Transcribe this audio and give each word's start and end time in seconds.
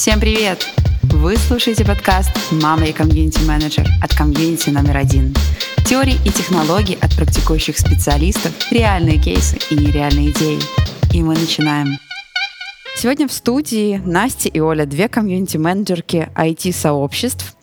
Всем 0.00 0.18
привет! 0.18 0.66
Вы 1.12 1.36
слушаете 1.36 1.84
подкаст 1.84 2.30
«Мама 2.50 2.86
и 2.86 2.92
комьюнити-менеджер» 2.94 3.86
от 4.02 4.14
комьюнити 4.14 4.70
номер 4.70 4.96
один. 4.96 5.34
Теории 5.84 6.14
и 6.24 6.30
технологии 6.30 6.96
от 7.02 7.14
практикующих 7.16 7.78
специалистов, 7.78 8.50
реальные 8.70 9.18
кейсы 9.18 9.58
и 9.68 9.74
нереальные 9.74 10.30
идеи. 10.30 10.58
И 11.12 11.22
мы 11.22 11.34
начинаем. 11.34 11.98
Сегодня 12.96 13.28
в 13.28 13.32
студии 13.34 14.00
Настя 14.02 14.48
и 14.48 14.58
Оля, 14.58 14.86
две 14.86 15.06
комьюнити-менеджерки 15.06 16.30
IT-сообществ. 16.34 17.54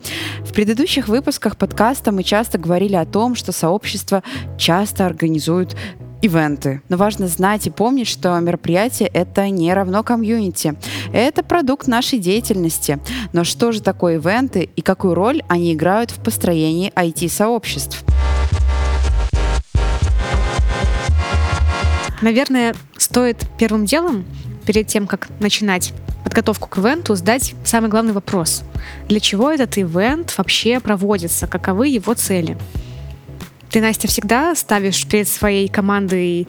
В 0.42 0.54
предыдущих 0.54 1.08
выпусках 1.08 1.58
подкаста 1.58 2.12
мы 2.12 2.22
часто 2.22 2.60
говорили 2.60 2.98
о 2.98 3.06
том, 3.08 3.34
что 3.34 3.52
сообщества 3.52 4.22
часто 4.60 5.08
организуют 5.08 5.76
ивенты. 6.22 6.82
Но 6.90 6.98
важно 6.98 7.28
знать 7.28 7.68
и 7.68 7.70
помнить, 7.70 8.08
что 8.08 8.38
мероприятие— 8.40 9.10
это 9.14 9.50
не 9.50 9.74
равно 9.74 10.04
комьюнити. 10.04 10.76
Это 11.14 11.44
продукт 11.44 11.88
нашей 11.88 12.20
деятельности. 12.20 13.00
Но 13.34 13.44
что 13.44 13.72
же 13.72 13.82
такое 13.82 14.16
ивенты 14.16 14.70
и 14.76 14.82
какую 14.82 15.14
роль 15.14 15.44
они 15.48 15.74
играют 15.74 16.12
в 16.12 16.24
построении 16.24 16.92
IT-сообществ? 16.96 18.04
Наверное, 22.22 22.76
стоит 22.98 23.48
первым 23.60 23.86
делом, 23.86 24.26
перед 24.66 24.88
тем, 24.88 25.08
как 25.08 25.30
начинать 25.40 25.94
подготовку 26.24 26.68
к 26.68 26.78
ивенту, 26.80 27.16
задать 27.16 27.54
самый 27.64 27.90
главный 27.90 28.12
вопрос. 28.12 28.64
Для 29.08 29.20
чего 29.20 29.50
этот 29.50 29.78
ивент 29.78 30.38
вообще 30.38 30.80
проводится? 30.80 31.48
Каковы 31.48 31.88
его 31.88 32.14
цели? 32.16 32.58
Ты, 33.72 33.82
Настя, 33.82 34.08
всегда 34.08 34.56
ставишь 34.56 35.06
перед 35.06 35.28
своей 35.28 35.68
командой 35.68 36.48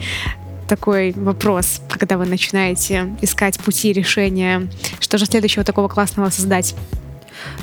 такой 0.68 1.12
вопрос, 1.12 1.80
когда 1.88 2.18
вы 2.18 2.26
начинаете 2.26 3.16
искать 3.22 3.58
пути 3.58 3.92
решения, 3.92 4.68
что 5.00 5.18
же 5.18 5.26
следующего 5.26 5.64
такого 5.64 5.88
классного 5.88 6.30
создать? 6.30 6.74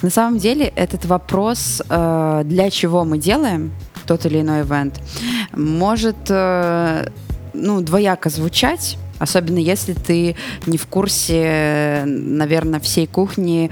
На 0.02 0.10
самом 0.10 0.40
деле 0.40 0.72
этот 0.76 1.06
вопрос, 1.06 1.82
э, 1.88 2.42
для 2.46 2.70
чего 2.70 3.06
мы 3.06 3.18
делаем 3.18 3.72
тот 4.08 4.26
или 4.26 4.42
иной 4.42 4.62
ивент, 4.62 5.00
может 5.54 6.16
э, 6.30 7.10
ну, 7.54 7.82
двояко 7.82 8.30
звучать, 8.30 8.98
особенно 9.20 9.60
если 9.60 9.94
ты 9.94 10.36
не 10.66 10.78
в 10.78 10.88
курсе, 10.88 12.04
наверное, 12.06 12.80
всей 12.80 13.08
кухни 13.08 13.72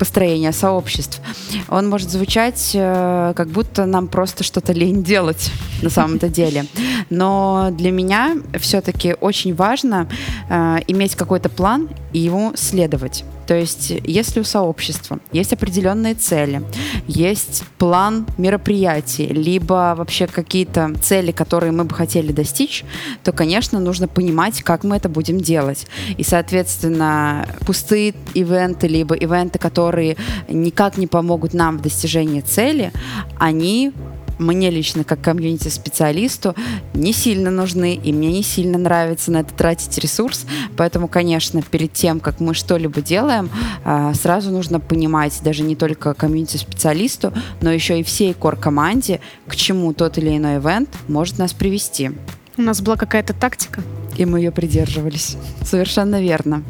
построения 0.00 0.52
сообществ, 0.52 1.20
он 1.68 1.88
может 1.90 2.10
звучать, 2.10 2.70
э, 2.74 3.34
как 3.36 3.48
будто 3.48 3.84
нам 3.84 4.08
просто 4.08 4.42
что-то 4.44 4.72
лень 4.72 5.04
делать 5.04 5.52
на 5.82 5.90
самом-то 5.90 6.28
деле. 6.28 6.64
Но 7.10 7.68
для 7.70 7.92
меня 7.92 8.36
все-таки 8.58 9.14
очень 9.20 9.54
важно 9.54 10.08
э, 10.48 10.78
иметь 10.88 11.16
какой-то 11.16 11.50
план 11.50 11.88
и 12.14 12.18
ему 12.18 12.52
следовать. 12.56 13.24
То 13.50 13.56
есть, 13.56 13.92
если 14.04 14.38
у 14.38 14.44
сообщества 14.44 15.18
есть 15.32 15.52
определенные 15.52 16.14
цели, 16.14 16.62
есть 17.08 17.64
план 17.78 18.24
мероприятий, 18.38 19.26
либо 19.26 19.94
вообще 19.98 20.28
какие-то 20.28 20.94
цели, 21.02 21.32
которые 21.32 21.72
мы 21.72 21.82
бы 21.82 21.92
хотели 21.92 22.30
достичь, 22.30 22.84
то, 23.24 23.32
конечно, 23.32 23.80
нужно 23.80 24.06
понимать, 24.06 24.62
как 24.62 24.84
мы 24.84 24.98
это 24.98 25.08
будем 25.08 25.40
делать. 25.40 25.88
И, 26.16 26.22
соответственно, 26.22 27.44
пустые 27.66 28.14
ивенты, 28.34 28.86
либо 28.86 29.16
ивенты, 29.16 29.58
которые 29.58 30.16
никак 30.48 30.96
не 30.96 31.08
помогут 31.08 31.52
нам 31.52 31.78
в 31.78 31.82
достижении 31.82 32.42
цели, 32.42 32.92
они 33.36 33.92
мне 34.40 34.70
лично, 34.70 35.04
как 35.04 35.20
комьюнити-специалисту, 35.20 36.54
не 36.94 37.12
сильно 37.12 37.50
нужны, 37.50 37.94
и 37.94 38.12
мне 38.12 38.32
не 38.32 38.42
сильно 38.42 38.78
нравится 38.78 39.30
на 39.30 39.38
это 39.38 39.54
тратить 39.54 39.96
ресурс. 39.98 40.46
Поэтому, 40.76 41.08
конечно, 41.08 41.62
перед 41.62 41.92
тем, 41.92 42.20
как 42.20 42.40
мы 42.40 42.54
что-либо 42.54 43.00
делаем, 43.00 43.50
а, 43.84 44.12
сразу 44.14 44.50
нужно 44.50 44.80
понимать 44.80 45.38
даже 45.44 45.62
не 45.62 45.76
только 45.76 46.14
комьюнити-специалисту, 46.14 47.32
но 47.60 47.70
еще 47.70 48.00
и 48.00 48.02
всей 48.02 48.34
кор-команде, 48.34 49.20
к 49.46 49.54
чему 49.54 49.92
тот 49.92 50.18
или 50.18 50.36
иной 50.36 50.56
ивент 50.56 50.88
может 51.06 51.38
нас 51.38 51.52
привести. 51.52 52.10
У 52.56 52.62
нас 52.62 52.80
была 52.80 52.96
какая-то 52.96 53.32
тактика. 53.32 53.82
И 54.16 54.24
мы 54.24 54.40
ее 54.40 54.50
придерживались. 54.50 55.36
Совершенно 55.64 56.20
верно. 56.20 56.62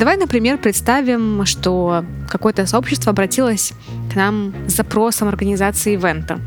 Давай, 0.00 0.16
например, 0.16 0.56
представим, 0.56 1.44
что 1.44 2.06
какое-то 2.26 2.64
сообщество 2.64 3.10
обратилось 3.10 3.74
к 4.10 4.16
нам 4.16 4.54
с 4.66 4.72
запросом 4.72 5.28
организации 5.28 5.92
ивента. 5.92 6.40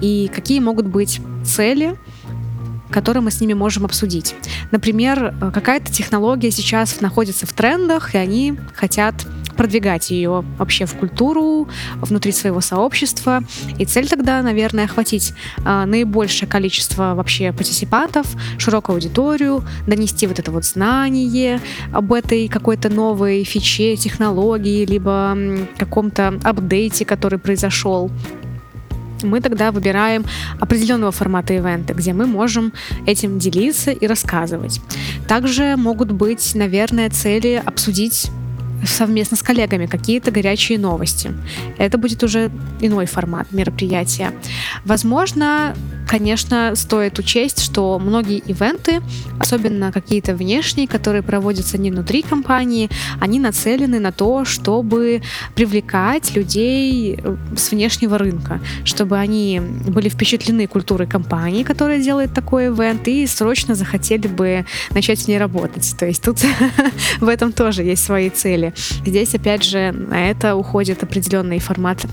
И 0.00 0.30
какие 0.34 0.58
могут 0.58 0.86
быть 0.86 1.20
цели, 1.44 1.98
которые 2.94 3.24
мы 3.24 3.32
с 3.32 3.40
ними 3.40 3.54
можем 3.54 3.84
обсудить. 3.84 4.36
Например, 4.70 5.34
какая-то 5.52 5.92
технология 5.92 6.52
сейчас 6.52 7.00
находится 7.00 7.44
в 7.44 7.52
трендах, 7.52 8.14
и 8.14 8.18
они 8.18 8.56
хотят 8.72 9.26
продвигать 9.56 10.10
ее 10.10 10.44
вообще 10.58 10.86
в 10.86 10.94
культуру, 10.94 11.68
внутри 11.96 12.32
своего 12.32 12.60
сообщества. 12.60 13.42
И 13.78 13.84
цель 13.84 14.08
тогда, 14.08 14.42
наверное, 14.42 14.84
охватить 14.84 15.32
э, 15.64 15.84
наибольшее 15.84 16.48
количество 16.48 17.14
вообще 17.14 17.52
партиципантов, 17.52 18.26
широкую 18.58 18.94
аудиторию, 18.94 19.64
донести 19.86 20.26
вот 20.26 20.38
это 20.38 20.50
вот 20.50 20.64
знание 20.64 21.60
об 21.92 22.12
этой 22.12 22.48
какой-то 22.48 22.88
новой 22.88 23.44
фиче, 23.44 23.96
технологии, 23.96 24.84
либо 24.84 25.36
каком-то 25.76 26.38
апдейте, 26.44 27.04
который 27.04 27.38
произошел 27.38 28.10
мы 29.24 29.40
тогда 29.40 29.72
выбираем 29.72 30.24
определенного 30.60 31.12
формата 31.12 31.54
ивента, 31.54 31.94
где 31.94 32.12
мы 32.12 32.26
можем 32.26 32.72
этим 33.06 33.38
делиться 33.38 33.90
и 33.90 34.06
рассказывать. 34.06 34.80
Также 35.28 35.76
могут 35.76 36.12
быть, 36.12 36.54
наверное, 36.54 37.10
цели 37.10 37.62
обсудить 37.64 38.30
совместно 38.86 39.36
с 39.36 39.42
коллегами 39.42 39.86
какие-то 39.86 40.30
горячие 40.30 40.78
новости. 40.78 41.32
Это 41.78 41.98
будет 41.98 42.22
уже 42.22 42.50
иной 42.80 43.06
формат 43.06 43.50
мероприятия. 43.52 44.32
Возможно, 44.84 45.74
конечно, 46.06 46.74
стоит 46.74 47.18
учесть, 47.18 47.60
что 47.60 47.98
многие 47.98 48.38
ивенты, 48.38 49.00
особенно 49.38 49.92
какие-то 49.92 50.34
внешние, 50.34 50.86
которые 50.86 51.22
проводятся 51.22 51.78
не 51.78 51.90
внутри 51.90 52.22
компании, 52.22 52.90
они 53.20 53.40
нацелены 53.40 54.00
на 54.00 54.12
то, 54.12 54.44
чтобы 54.44 55.22
привлекать 55.54 56.34
людей 56.34 57.18
э, 57.22 57.36
с 57.56 57.70
внешнего 57.70 58.18
рынка, 58.18 58.60
чтобы 58.84 59.18
они 59.18 59.60
были 59.60 60.08
впечатлены 60.08 60.66
культурой 60.66 61.06
компании, 61.06 61.62
которая 61.62 62.00
делает 62.00 62.32
такой 62.34 62.66
ивент, 62.66 63.08
и 63.08 63.26
срочно 63.26 63.74
захотели 63.74 64.28
бы 64.28 64.64
начать 64.90 65.20
с 65.20 65.28
ней 65.28 65.38
работать. 65.38 65.94
То 65.98 66.06
есть 66.06 66.22
тут 66.22 66.38
в 67.20 67.28
этом 67.28 67.52
тоже 67.52 67.82
есть 67.82 68.04
свои 68.04 68.30
цели. 68.30 68.74
Здесь, 69.06 69.34
опять 69.34 69.64
же, 69.64 69.92
на 69.92 70.30
это 70.30 70.56
уходит 70.56 71.02
определенный 71.02 71.58
формат 71.58 72.04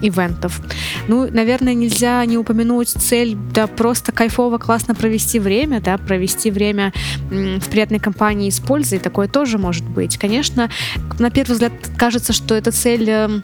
ивентов. 0.00 0.60
Ну, 1.08 1.28
наверное, 1.30 1.74
нельзя 1.74 2.24
не 2.24 2.38
упомянуть 2.38 2.88
цель, 2.88 3.31
да, 3.52 3.66
просто 3.66 4.12
кайфово, 4.12 4.58
классно 4.58 4.94
провести 4.94 5.38
время, 5.38 5.80
да, 5.80 5.98
провести 5.98 6.50
время 6.50 6.92
в 7.30 7.68
приятной 7.68 7.98
компании 7.98 8.50
с 8.50 8.60
пользой, 8.60 8.98
такое 8.98 9.28
тоже 9.28 9.58
может 9.58 9.84
быть. 9.84 10.18
Конечно, 10.18 10.70
на 11.18 11.30
первый 11.30 11.52
взгляд 11.52 11.72
кажется, 11.96 12.32
что 12.32 12.54
эта 12.54 12.72
цель 12.72 13.08
эм, 13.08 13.42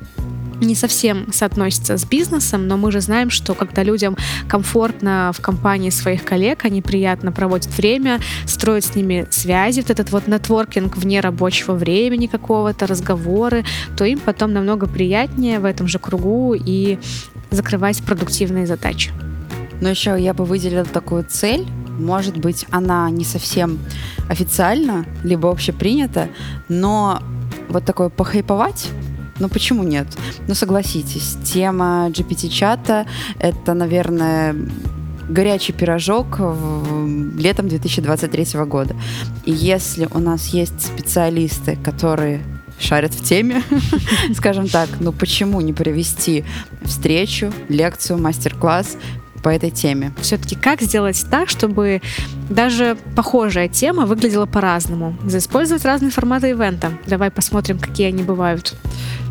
не 0.60 0.75
совсем 0.75 1.32
соотносится 1.32 1.97
с 1.97 2.04
бизнесом, 2.04 2.66
но 2.66 2.77
мы 2.77 2.93
же 2.93 3.00
знаем, 3.00 3.31
что 3.31 3.54
когда 3.54 3.82
людям 3.82 4.16
комфортно 4.48 5.32
в 5.34 5.41
компании 5.41 5.91
своих 5.91 6.25
коллег, 6.25 6.65
они 6.65 6.82
приятно 6.82 7.32
проводят 7.32 7.77
время, 7.77 8.21
строят 8.47 8.84
с 8.84 8.94
ними 8.94 9.27
связи, 9.31 9.81
вот 9.81 9.91
этот 9.91 10.10
вот 10.10 10.27
нетворкинг 10.27 10.97
вне 10.97 11.21
рабочего 11.21 11.72
времени 11.72 12.27
какого-то, 12.27 12.87
разговоры, 12.87 13.65
то 13.97 14.04
им 14.04 14.19
потом 14.19 14.53
намного 14.53 14.87
приятнее 14.87 15.60
в 15.60 15.65
этом 15.65 15.88
же 15.88 15.98
кругу 15.98 16.54
и 16.54 16.98
закрывать 17.50 18.03
продуктивные 18.03 18.66
задачи. 18.66 19.12
Но 19.81 19.89
еще 19.89 20.16
я 20.19 20.34
бы 20.34 20.44
выделила 20.44 20.84
такую 20.84 21.25
цель. 21.25 21.66
Может 21.99 22.37
быть, 22.37 22.66
она 22.71 23.11
не 23.11 23.25
совсем 23.25 23.78
официально, 24.28 25.04
либо 25.25 25.51
общепринята, 25.51 26.28
но 26.69 27.21
вот 27.69 27.84
такое 27.84 28.09
похайповать 28.09 28.89
ну 29.41 29.48
почему 29.48 29.84
нет? 29.84 30.07
Ну 30.48 30.54
согласитесь, 30.54 31.36
тема 31.45 32.09
GPT-чата— 32.10 33.07
это, 33.39 33.75
наверное, 33.75 34.54
горячий 35.28 35.72
пирожок 35.72 36.41
летом 37.36 37.69
2023 37.69 38.65
года. 38.65 38.97
И 39.45 39.53
если 39.53 40.09
у 40.13 40.19
нас 40.19 40.48
есть 40.48 40.80
специалисты, 40.80 41.77
которые 41.77 42.42
шарят 42.80 43.13
в 43.13 43.22
теме, 43.22 43.63
скажем 44.34 44.69
так, 44.69 44.89
ну 45.01 45.13
почему 45.13 45.60
не 45.60 45.72
провести 45.72 46.45
встречу, 46.83 47.53
лекцию, 47.69 48.19
мастер-класс 48.19 48.97
по 49.43 49.49
этой 49.49 49.71
теме. 49.71 50.13
Все-таки 50.21 50.57
как 50.57 50.81
сделать 50.83 51.25
так, 51.31 51.49
чтобы 51.49 52.01
даже 52.51 52.97
похожая 53.17 53.69
тема 53.69 54.07
выглядела 54.07 54.47
по-разному? 54.47 55.17
Использовать 55.27 55.85
разные 55.85 56.11
форматы 56.11 56.51
ивента. 56.51 56.93
Давай 57.07 57.31
посмотрим, 57.31 57.79
какие 57.79 58.09
они 58.09 58.23
бывают. 58.23 58.75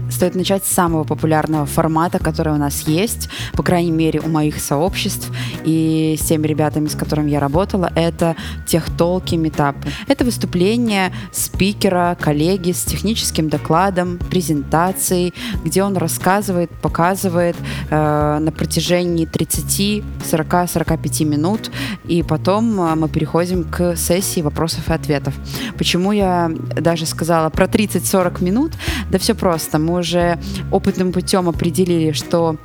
Стоит 0.09 0.35
начать 0.35 0.65
с 0.65 0.71
самого 0.71 1.03
популярного 1.03 1.65
формата, 1.65 2.19
который 2.19 2.53
у 2.53 2.57
нас 2.57 2.87
есть, 2.87 3.29
по 3.53 3.63
крайней 3.63 3.91
мере, 3.91 4.19
у 4.19 4.29
моих 4.29 4.59
сообществ 4.59 5.31
и 5.63 6.17
с 6.19 6.25
теми 6.25 6.47
ребятами, 6.47 6.87
с 6.87 6.95
которыми 6.95 7.31
я 7.31 7.39
работала, 7.39 7.91
это 7.95 8.35
техтолки, 8.65 9.35
метапы. 9.35 9.89
Это 10.07 10.25
выступление 10.25 11.11
спикера, 11.31 12.17
коллеги 12.19 12.71
с 12.71 12.83
техническим 12.83 13.49
докладом, 13.49 14.17
презентацией, 14.17 15.33
где 15.63 15.83
он 15.83 15.97
рассказывает, 15.97 16.69
показывает 16.81 17.55
э, 17.89 18.39
на 18.39 18.51
протяжении 18.51 19.25
30, 19.25 20.03
40, 20.29 20.69
45 20.69 21.21
минут, 21.21 21.71
и 22.05 22.23
потом 22.23 22.79
э, 22.81 22.95
мы 22.95 23.09
переходим 23.09 23.63
к 23.63 23.95
сессии 23.95 24.41
вопросов 24.41 24.89
и 24.89 24.93
ответов. 24.93 25.33
Почему 25.77 26.11
я 26.11 26.51
даже 26.75 27.05
сказала 27.05 27.49
про 27.49 27.65
30-40 27.65 28.43
минут? 28.43 28.73
Да 29.11 29.17
все 29.17 29.35
просто. 29.35 29.79
Мы 29.79 29.99
уже 29.99 30.39
опытным 30.71 31.11
путем 31.11 31.47
определили, 31.49 32.11
что 32.11 32.57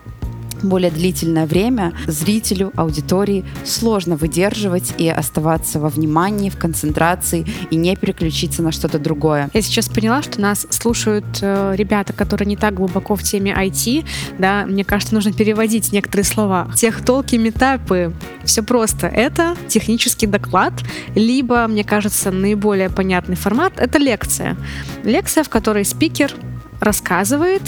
более 0.63 0.91
длительное 0.91 1.47
время 1.47 1.93
зрителю, 2.07 2.73
аудитории 2.77 3.45
сложно 3.65 4.17
выдерживать 4.17 4.95
и 4.99 5.09
оставаться 5.09 5.79
во 5.79 5.89
внимании, 5.89 6.51
в 6.51 6.57
концентрации 6.57 7.47
и 7.71 7.77
не 7.77 7.97
переключиться 7.97 8.63
на 8.63 8.73
что-то 8.73 8.99
другое. 8.99 9.51
Я 9.53 9.63
сейчас 9.63 9.89
поняла, 9.89 10.23
что 10.23 10.41
нас 10.41 10.67
слушают 10.71 11.25
э, 11.41 11.75
ребята, 11.77 12.13
которые 12.13 12.47
не 12.47 12.57
так 12.57 12.75
глубоко 12.75 13.17
в 13.17 13.23
теме 13.23 13.53
IT. 13.53 14.05
Да, 14.39 14.65
мне 14.67 14.85
кажется, 14.85 15.15
нужно 15.15 15.33
переводить 15.33 15.93
некоторые 15.93 16.25
слова. 16.25 16.71
Техтолки, 16.77 17.37
метапы, 17.37 18.13
все 18.45 18.63
просто. 18.63 19.07
Это 19.07 19.57
технический 19.69 20.27
доклад, 20.27 20.73
либо, 21.15 21.67
мне 21.69 21.85
кажется, 21.85 22.31
наиболее 22.31 22.91
понятный 22.91 23.37
формат— 23.37 23.75
это 23.77 23.99
лекция. 23.99 24.57
Лекция, 25.05 25.45
в 25.45 25.49
которой 25.49 25.85
спикер 25.85 26.33
рассказывает 26.81 27.63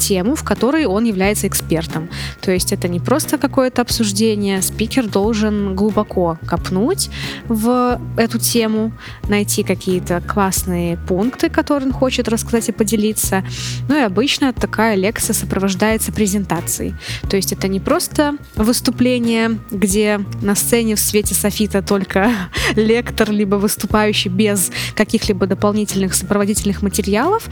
тему, 0.00 0.34
в 0.34 0.42
которой 0.42 0.86
он 0.86 1.04
является 1.04 1.46
экспертом. 1.46 2.08
То 2.40 2.50
есть 2.50 2.72
это 2.72 2.88
не 2.88 2.98
просто 2.98 3.38
какое-то 3.38 3.82
обсуждение, 3.82 4.62
спикер 4.62 5.06
должен 5.06 5.76
глубоко 5.76 6.38
копнуть 6.46 7.10
в 7.48 8.00
эту 8.16 8.38
тему, 8.38 8.92
найти 9.28 9.62
какие-то 9.62 10.20
классные 10.20 10.96
пункты, 10.96 11.48
которые 11.50 11.88
он 11.88 11.92
хочет 11.92 12.28
рассказать 12.28 12.68
и 12.68 12.72
поделиться. 12.72 13.44
Ну 13.88 13.96
и 13.96 14.02
обычно 14.02 14.52
такая 14.52 14.96
лекция 14.96 15.34
сопровождается 15.34 16.12
презентацией. 16.12 16.94
То 17.28 17.36
есть 17.36 17.52
это 17.52 17.68
не 17.68 17.80
просто 17.80 18.36
выступление, 18.56 19.58
где 19.70 20.20
на 20.42 20.54
сцене 20.54 20.94
в 20.94 21.00
свете 21.00 21.34
софита 21.34 21.82
только 21.82 22.30
лектор, 22.74 23.30
либо 23.30 23.56
выступающий 23.56 24.30
без 24.30 24.70
каких-либо 24.94 25.46
дополнительных 25.46 26.14
сопроводительных 26.14 26.82
материалов, 26.82 27.48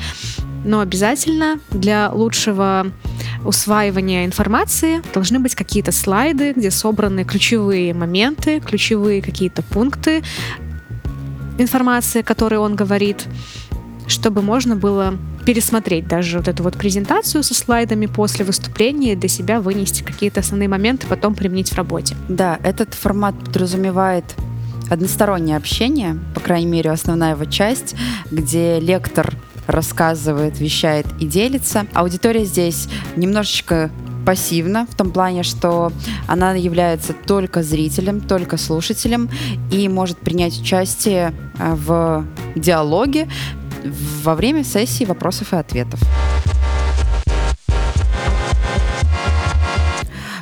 но 0.65 0.81
обязательно 0.81 1.61
для 1.71 2.11
лучшего 2.11 2.87
усваивания 3.45 4.25
информации 4.25 5.03
должны 5.15 5.39
быть 5.39 5.55
какие-то 5.55 5.93
слайды, 5.93 6.53
где 6.53 6.71
собраны 6.71 7.25
ключевые 7.25 7.95
моменты, 7.95 8.61
ключевые 8.61 9.23
какие-то 9.23 9.63
пункты 9.63 10.23
информации, 11.59 12.23
которые 12.23 12.61
он 12.61 12.77
говорит, 12.77 13.27
чтобы 14.07 14.43
можно 14.43 14.77
было 14.77 15.15
пересмотреть 15.45 16.07
даже 16.07 16.39
вот 16.39 16.49
эту 16.49 16.63
вот 16.63 16.77
презентацию 16.77 17.43
со 17.43 17.55
слайдами 17.55 18.07
после 18.07 18.45
выступления, 18.45 19.17
для 19.17 19.29
себя 19.29 19.61
вынести 19.61 20.03
какие-то 20.03 20.41
основные 20.41 20.69
моменты, 20.69 21.07
потом 21.07 21.35
применить 21.35 21.71
в 21.71 21.77
работе. 21.77 22.17
Да, 22.29 22.59
этот 22.63 22.95
формат 22.95 23.35
подразумевает 23.39 24.25
одностороннее 24.91 25.57
общение, 25.57 26.19
по 26.35 26.41
крайней 26.41 26.67
мере, 26.67 26.91
основная 26.91 27.35
его 27.35 27.45
часть, 27.45 27.95
где 28.31 28.81
лектор 28.81 29.35
рассказывает, 29.69 30.59
вещает 30.59 31.06
и 31.20 31.26
делится. 31.26 31.87
Аудитория 31.93 32.44
здесь 32.44 32.88
немножечко 33.15 33.91
пассивна 34.26 34.87
в 34.91 34.97
том 34.97 35.11
плане, 35.11 35.43
что 35.43 35.93
она 36.26 36.53
является 36.55 37.12
только 37.12 37.62
зрителем, 37.62 38.20
только 38.20 38.56
слушателем 38.56 39.31
и 39.70 39.88
может 39.88 40.19
принять 40.19 40.61
участие 40.61 41.32
э, 41.59 41.75
в 41.75 42.25
диалоге 42.56 43.29
во 44.25 44.35
время 44.35 44.65
сессии 44.65 45.05
вопросов 45.05 45.53
и 45.53 45.56
ответов. 45.56 46.00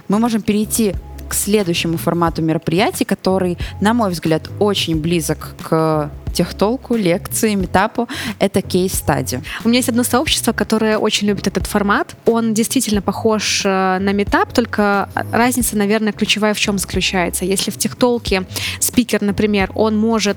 Мы 0.08 0.18
можем 0.18 0.42
перейти 0.42 0.94
к 1.28 1.34
следующему 1.34 1.96
формату 1.96 2.42
мероприятий, 2.42 3.04
который, 3.04 3.58
на 3.80 3.92
мой 3.92 4.10
взгляд, 4.10 4.48
очень 4.60 5.00
близок 5.00 5.54
к 5.62 6.10
техтолку, 6.36 6.96
лекции, 6.96 7.54
метапу. 7.54 8.08
Это 8.38 8.60
кейс-стади. 8.60 9.40
У 9.64 9.68
меня 9.68 9.78
есть 9.78 9.88
одно 9.88 10.04
сообщество, 10.04 10.52
которое 10.52 10.98
очень 10.98 11.26
любит 11.28 11.46
этот 11.46 11.66
формат. 11.66 12.14
Он 12.26 12.52
действительно 12.52 13.00
похож 13.00 13.62
э, 13.64 13.98
на 13.98 14.12
метап, 14.12 14.52
только 14.52 15.08
разница, 15.32 15.76
наверное, 15.76 16.12
ключевая 16.12 16.52
в 16.52 16.60
чем 16.60 16.78
заключается. 16.78 17.44
Если 17.44 17.70
в 17.70 17.78
техтолке 17.78 18.44
спикер, 18.80 19.22
например, 19.22 19.70
он 19.74 19.96
может 19.96 20.36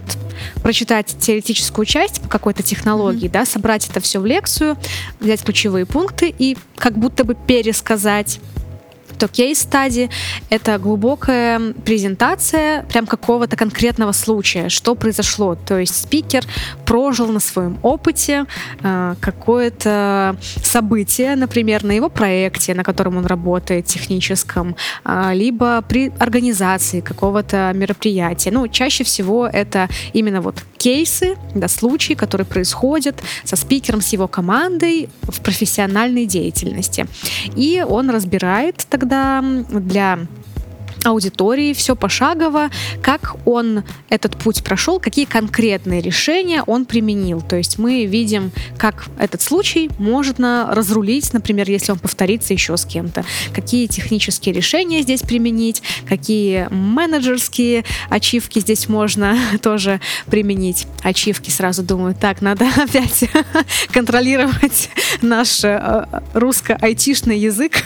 прочитать 0.64 1.16
теоретическую 1.20 1.86
часть 1.86 2.22
по 2.22 2.30
какой-то 2.30 2.64
технологии, 2.64 3.28
mm-hmm. 3.28 3.32
да, 3.32 3.46
собрать 3.46 3.90
это 3.90 4.00
все 4.00 4.20
в 4.20 4.26
лекцию, 4.26 4.78
взять 5.20 5.44
ключевые 5.44 5.86
пункты 5.86 6.34
и 6.38 6.58
как 6.78 6.98
будто 6.98 7.26
бы 7.26 7.36
пересказать 7.36 8.40
то 9.20 9.28
кейс-стади— 9.28 10.10
это 10.50 10.78
глубокая 10.80 11.74
презентация 11.86 12.84
прям 12.84 13.06
какого-то 13.06 13.56
конкретного 13.58 14.14
случая, 14.14 14.70
что 14.70 14.96
произошло. 14.96 15.56
То 15.56 15.78
есть 15.78 15.96
спикер 15.96 16.44
прожил 16.86 17.28
на 17.28 17.40
своем 17.40 17.78
опыте 17.84 18.46
э, 18.82 19.16
какое-то 19.20 20.38
событие, 20.64 21.36
например, 21.36 21.84
на 21.84 21.92
его 21.92 22.10
проекте, 22.10 22.74
на 22.74 22.84
котором 22.84 23.18
он 23.18 23.26
работает, 23.26 23.86
техническом, 23.86 24.76
э, 25.06 25.32
либо 25.34 25.84
при 25.88 26.12
организации 26.18 27.02
какого-то 27.02 27.72
мероприятия. 27.76 28.52
Ну, 28.52 28.68
чаще 28.68 29.04
всего 29.04 29.48
это 29.48 29.90
именно 30.14 30.42
вот 30.42 30.64
кейсы, 30.78 31.36
да, 31.54 31.68
случаи, 31.68 32.14
которые 32.14 32.46
происходят 32.48 33.22
со 33.44 33.58
спикером, 33.58 34.02
с 34.02 34.14
его 34.14 34.28
командой 34.28 35.10
в 35.24 35.42
профессиональной 35.42 36.26
деятельности. 36.26 37.06
И 37.58 37.86
он 37.88 38.10
разбирает 38.10 38.86
тогда 38.90 39.09
тогда 39.10 39.42
для 39.70 40.20
аудитории, 41.06 41.74
все 41.74 41.96
пошагово, 41.96 42.70
как 43.02 43.38
он 43.46 43.84
этот 44.10 44.38
путь 44.38 44.64
прошел, 44.64 45.00
какие 45.00 45.26
конкретные 45.26 46.02
решения 46.02 46.62
он 46.64 46.86
применил. 46.86 47.42
То 47.42 47.56
есть 47.56 47.80
мы 47.80 48.06
видим, 48.06 48.52
как 48.78 49.06
этот 49.18 49.42
случай 49.42 49.90
можно 49.98 50.70
разрулить, 50.72 51.32
например, 51.34 51.70
если 51.70 51.94
он 51.94 52.00
повторится 52.00 52.54
еще 52.54 52.76
с 52.76 52.86
кем-то, 52.86 53.24
какие 53.54 53.88
технические 53.88 54.54
решения 54.54 55.02
здесь 55.02 55.22
применить, 55.22 55.82
какие 56.08 56.68
менеджерские 56.70 57.86
ачивки 58.10 58.60
здесь 58.60 58.90
можно 58.90 59.38
тоже 59.62 60.02
применить. 60.30 60.86
Ачивки 61.02 61.50
сразу 61.50 61.82
думаю, 61.82 62.14
так, 62.14 62.42
надо 62.42 62.68
опять 62.76 63.24
контролировать 63.92 64.90
наш 65.22 65.64
э, 65.64 66.06
русско-айтишный 66.34 67.40
язык. 67.40 67.84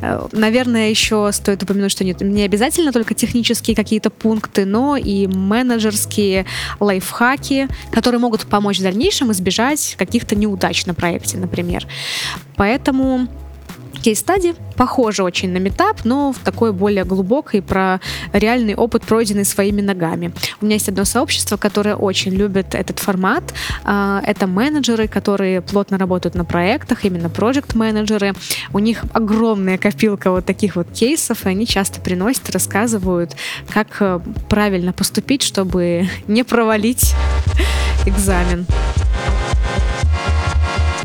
Э, 0.00 0.26
наверное, 0.32 0.90
еще 0.90 1.30
стоит 1.32 1.62
упомянуть, 1.62 1.92
что 1.92 2.04
нет, 2.04 2.20
не 2.20 2.42
обязательно 2.42 2.92
только 2.92 3.14
технические 3.14 3.76
какие-то 3.76 4.10
пункты, 4.10 4.64
но 4.64 4.96
и 4.96 5.26
менеджерские 5.26 6.46
лайфхаки, 6.80 7.68
которые 7.90 8.20
могут 8.20 8.46
помочь 8.46 8.78
в 8.78 8.82
дальнейшем 8.82 9.32
избежать 9.32 9.96
каких-то 9.98 10.34
неудач 10.36 10.86
на 10.86 10.94
проекте, 10.94 11.38
например. 11.38 11.86
Поэтому 12.56 13.28
кейс-стади 14.02 14.54
похоже 14.76 15.22
очень 15.22 15.50
на 15.50 15.58
метап, 15.58 16.04
но 16.04 16.32
в 16.32 16.38
такой 16.38 16.72
более 16.72 17.04
глубокой 17.04 17.62
про 17.62 18.00
реальный 18.32 18.74
опыт, 18.74 19.04
пройденный 19.04 19.44
своими 19.44 19.80
ногами. 19.80 20.32
У 20.60 20.64
меня 20.64 20.74
есть 20.74 20.88
одно 20.88 21.04
сообщество, 21.04 21.56
которое 21.56 21.94
очень 21.94 22.32
любит 22.32 22.74
этот 22.74 22.98
формат. 22.98 23.44
А, 23.84 24.20
это 24.26 24.46
менеджеры, 24.46 25.08
которые 25.08 25.62
плотно 25.62 25.98
работают 25.98 26.34
на 26.34 26.44
проектах, 26.44 27.04
именно 27.04 27.30
проект-менеджеры. 27.30 28.34
У 28.72 28.78
них 28.78 29.04
огромная 29.12 29.78
копилка 29.78 30.30
вот 30.30 30.44
таких 30.44 30.76
вот 30.76 30.88
кейсов, 30.92 31.46
и 31.46 31.48
они 31.48 31.66
часто 31.66 32.00
приносят, 32.00 32.50
рассказывают, 32.50 33.36
как 33.68 33.88
э, 34.00 34.20
правильно 34.48 34.92
поступить, 34.92 35.42
чтобы 35.42 36.08
не 36.26 36.42
провалить 36.42 37.14
экзамен. 38.06 38.66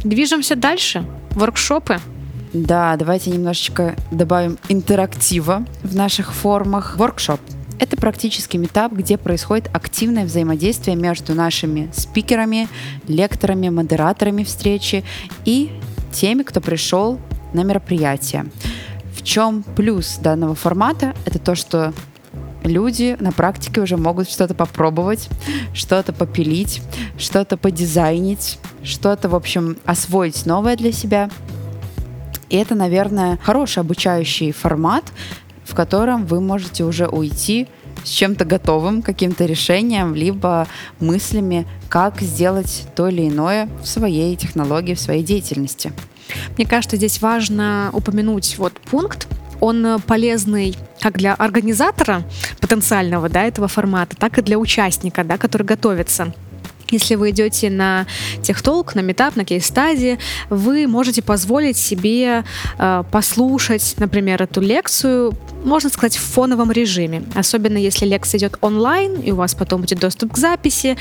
Движемся 0.04 0.56
дальше. 0.56 1.06
Воркшопы. 1.32 2.00
Да, 2.54 2.96
давайте 2.96 3.32
немножечко 3.32 3.96
добавим 4.12 4.58
интерактива 4.70 5.66
в 5.84 5.96
наших 5.96 6.34
формах. 6.34 6.98
Воркшоп 6.98 7.40
это 7.80 7.96
практически 7.96 8.58
метап, 8.58 8.92
где 8.92 9.18
происходит 9.18 9.70
активное 9.74 10.26
взаимодействие 10.26 10.96
между 10.96 11.36
нашими 11.36 11.90
спикерами, 11.94 12.68
лекторами, 13.08 13.70
модераторами 13.70 14.44
встречи 14.44 15.04
и 15.46 15.72
теми, 16.12 16.44
кто 16.44 16.60
пришел 16.60 17.20
на 17.54 17.64
мероприятие. 17.64 18.48
В 19.14 19.24
чем 19.24 19.64
плюс 19.76 20.18
данного 20.18 20.56
формата? 20.56 21.14
Это 21.26 21.38
то, 21.38 21.56
что 21.56 21.94
люди 22.64 23.16
на 23.20 23.32
практике 23.32 23.82
уже 23.82 23.98
могут 23.98 24.30
что-то 24.30 24.54
попробовать, 24.54 25.30
что-то 25.74 26.14
попилить, 26.14 26.82
что-то 27.18 27.58
подизайнить, 27.58 28.60
что-то, 28.84 29.30
в 29.30 29.36
общем, 29.36 29.78
освоить 29.86 30.46
новое 30.46 30.76
для 30.76 30.92
себя. 30.92 31.30
И 32.50 32.58
это, 32.58 32.76
наверное, 32.76 33.38
хороший 33.44 33.80
обучающий 33.80 34.52
формат, 34.52 35.06
в 35.66 35.76
котором 35.76 36.26
вы 36.26 36.40
можете 36.40 36.84
уже 36.84 37.08
уйти 37.08 37.68
с 38.04 38.10
чем-то 38.10 38.46
готовым, 38.46 39.02
каким-то 39.02 39.46
решением, 39.46 40.16
либо 40.16 40.68
мыслями, 41.00 41.68
как 41.90 42.22
сделать 42.22 42.88
то 42.96 43.08
или 43.10 43.28
иное 43.28 43.68
в 43.82 43.88
своей 43.88 44.36
технологии, 44.36 44.94
в 44.94 45.00
своей 45.00 45.24
деятельности. 45.24 45.92
Мне 46.58 46.66
кажется, 46.66 46.96
здесь 46.96 47.22
важно 47.22 47.90
упомянуть 47.94 48.58
вот 48.58 48.74
пункт, 48.74 49.28
он 49.60 50.00
полезный 50.06 50.76
как 51.02 51.18
для 51.18 51.34
организатора 51.34 52.24
потенциального 52.62 53.28
да, 53.28 53.44
этого 53.44 53.68
формата, 53.68 54.16
так 54.16 54.38
и 54.38 54.42
для 54.42 54.58
участника, 54.58 55.24
да, 55.24 55.38
который 55.38 55.64
готовится 55.64 56.34
если 56.92 57.16
вы 57.16 57.32
идете 57.32 57.70
на 57.70 58.06
техтолк, 58.42 58.96
на 58.96 59.02
метап, 59.02 59.36
на 59.36 59.46
кейс-стадии, 59.46 60.18
вы 60.50 60.88
можете 60.88 61.22
позволить 61.22 61.78
себе 61.78 62.44
э, 62.78 63.04
послушать, 63.12 63.96
например, 63.98 64.42
эту 64.42 64.62
лекцию, 64.62 65.34
можно 65.64 65.90
сказать, 65.90 66.18
в 66.18 66.22
фоновом 66.22 66.72
режиме. 66.72 67.24
Особенно 67.36 67.78
если 67.78 68.06
лекция 68.06 68.40
идет 68.40 68.58
онлайн, 68.62 69.16
и 69.22 69.32
у 69.32 69.36
вас 69.36 69.56
потом 69.56 69.82
будет 69.82 70.00
доступ 70.00 70.34
к 70.34 70.38
записи. 70.38 70.98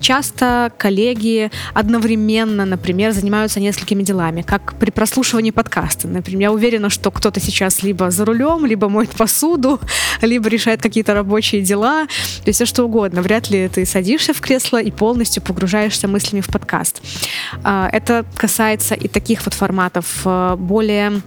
Часто 0.00 0.72
коллеги 0.76 1.50
одновременно, 1.74 2.64
например, 2.64 3.12
занимаются 3.12 3.60
несколькими 3.60 4.02
делами, 4.02 4.42
как 4.42 4.74
при 4.74 4.90
прослушивании 4.90 5.50
подкаста. 5.50 6.08
Например, 6.08 6.42
я 6.42 6.52
уверена, 6.52 6.90
что 6.90 7.10
кто-то 7.10 7.40
сейчас 7.40 7.82
либо 7.82 8.10
за 8.10 8.24
рулем, 8.24 8.66
либо 8.66 8.88
моет 8.88 9.10
посуду, 9.10 9.80
либо 10.22 10.48
решает 10.48 10.82
какие-то 10.82 11.14
рабочие 11.14 11.62
дела, 11.62 12.06
то 12.06 12.48
есть 12.48 12.56
все 12.56 12.66
что 12.66 12.84
угодно. 12.84 13.22
Вряд 13.22 13.50
ли 13.50 13.68
ты 13.68 13.84
садишься 13.86 14.32
в 14.32 14.40
кресло 14.40 14.80
и 14.80 14.90
полностью 14.90 15.27
полностью 15.28 15.42
погружаешься 15.42 16.08
мыслями 16.08 16.40
в 16.40 16.48
подкаст. 16.48 17.02
А, 17.62 17.88
это 17.92 18.24
касается 18.36 18.94
и 18.94 19.08
таких 19.08 19.44
вот 19.44 19.54
форматов 19.54 20.22
э, 20.24 20.56
более 20.58 21.20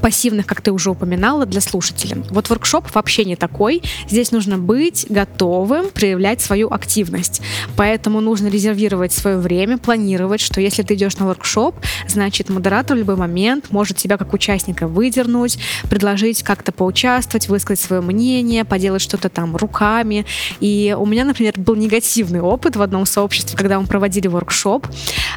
пассивных, 0.00 0.46
как 0.46 0.60
ты 0.60 0.72
уже 0.72 0.90
упоминала, 0.90 1.46
для 1.46 1.60
слушателя. 1.60 2.18
Вот 2.30 2.48
воркшоп 2.48 2.94
вообще 2.94 3.24
не 3.24 3.36
такой. 3.36 3.82
Здесь 4.08 4.32
нужно 4.32 4.58
быть 4.58 5.06
готовым 5.08 5.90
проявлять 5.90 6.40
свою 6.40 6.70
активность. 6.72 7.42
Поэтому 7.76 8.20
нужно 8.20 8.48
резервировать 8.48 9.12
свое 9.12 9.38
время, 9.38 9.78
планировать, 9.78 10.40
что 10.40 10.60
если 10.60 10.82
ты 10.82 10.94
идешь 10.94 11.16
на 11.18 11.26
воркшоп, 11.26 11.76
значит, 12.08 12.48
модератор 12.48 12.96
в 12.96 13.00
любой 13.00 13.16
момент 13.16 13.66
может 13.70 13.96
тебя 13.96 14.16
как 14.16 14.32
участника 14.32 14.88
выдернуть, 14.88 15.58
предложить 15.88 16.42
как-то 16.42 16.72
поучаствовать, 16.72 17.48
высказать 17.48 17.84
свое 17.84 18.02
мнение, 18.02 18.64
поделать 18.64 19.02
что-то 19.02 19.28
там 19.28 19.56
руками. 19.56 20.26
И 20.60 20.96
у 20.98 21.06
меня, 21.06 21.24
например, 21.24 21.54
был 21.56 21.74
негативный 21.74 22.40
опыт 22.40 22.76
в 22.76 22.82
одном 22.82 23.06
сообществе, 23.06 23.56
когда 23.56 23.78
мы 23.80 23.86
проводили 23.86 24.28
воркшоп, 24.28 24.86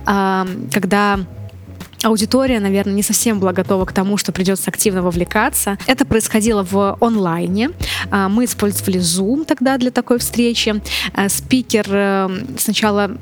когда 0.05 1.20
аудитория, 2.03 2.60
наверное, 2.60 2.93
не 2.93 3.03
совсем 3.03 3.39
была 3.39 3.53
готова 3.53 3.86
к 3.86 3.93
тому, 3.93 4.17
что 4.17 4.31
придется 4.31 4.69
активно 4.69 5.01
вовлекаться. 5.01 5.77
Это 5.88 6.05
происходило 6.05 6.63
в 6.63 6.98
онлайне. 7.01 7.72
А, 8.12 8.29
мы 8.29 8.45
использовали 8.45 9.00
Zoom 9.00 9.45
тогда 9.45 9.77
для 9.77 9.91
такой 9.91 10.19
встречи. 10.19 10.81
А, 11.13 11.29
спикер 11.29 11.86
э, 11.89 12.29
сначала 12.57 13.17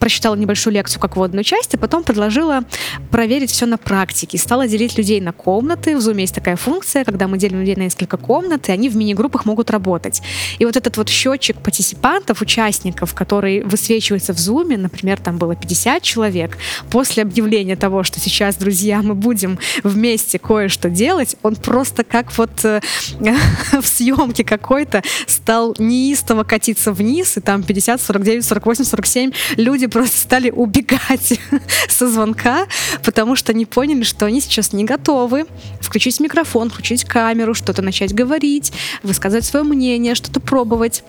прочитала 0.00 0.34
небольшую 0.34 0.74
лекцию 0.74 1.00
как 1.00 1.16
вводную 1.16 1.44
часть, 1.44 1.74
а 1.74 1.78
потом 1.78 2.02
предложила 2.02 2.64
проверить 3.10 3.50
все 3.50 3.66
на 3.66 3.76
практике. 3.76 4.38
Стала 4.38 4.66
делить 4.66 4.96
людей 4.98 5.20
на 5.20 5.32
комнаты. 5.32 5.96
В 5.96 6.00
Zoom 6.00 6.20
есть 6.20 6.34
такая 6.34 6.56
функция, 6.56 7.04
когда 7.04 7.28
мы 7.28 7.38
делим 7.38 7.60
людей 7.60 7.76
на 7.76 7.82
несколько 7.82 8.16
комнат, 8.16 8.68
и 8.68 8.72
они 8.72 8.88
в 8.88 8.96
мини-группах 8.96 9.44
могут 9.44 9.70
работать. 9.70 10.22
И 10.58 10.64
вот 10.64 10.76
этот 10.76 10.96
вот 10.96 11.08
счетчик 11.08 11.58
партиципантов, 11.58 12.40
участников, 12.40 13.14
который 13.14 13.62
высвечивается 13.62 14.32
в 14.32 14.38
Zoom, 14.38 14.76
например, 14.76 15.20
там 15.20 15.36
было 15.36 15.54
50 15.54 16.02
человек, 16.02 16.56
после 16.90 17.22
объявления 17.22 17.76
того, 17.76 18.02
что 18.02 18.18
сейчас, 18.20 18.56
друзья, 18.56 19.02
мы 19.02 19.14
будем 19.14 19.58
вместе 19.84 20.38
кое-что 20.38 20.88
делать, 20.88 21.36
он 21.42 21.56
просто 21.56 22.04
как 22.04 22.36
вот 22.38 22.64
э, 22.64 22.80
в 23.80 23.86
съемке 23.86 24.44
какой-то 24.44 25.02
стал 25.26 25.74
неистово 25.78 26.44
катиться 26.44 26.92
вниз, 26.92 27.36
и 27.36 27.40
там 27.40 27.62
50, 27.62 28.00
49, 28.00 28.44
48, 28.44 28.84
47 28.84 29.32
люди 29.56 29.89
просто 29.90 30.18
стали 30.18 30.50
убегать 30.50 31.38
со 31.88 32.08
звонка, 32.08 32.66
потому 33.04 33.36
что 33.36 33.52
они 33.52 33.66
поняли, 33.66 34.02
что 34.02 34.26
они 34.26 34.40
сейчас 34.40 34.72
не 34.72 34.84
готовы 34.84 35.46
включить 35.80 36.20
микрофон, 36.20 36.70
включить 36.70 37.04
камеру, 37.04 37.54
что-то 37.54 37.82
начать 37.82 38.14
говорить, 38.14 38.72
высказать 39.02 39.44
свое 39.44 39.64
мнение, 39.64 40.14
что-то 40.14 40.40
пробовать. 40.40 41.04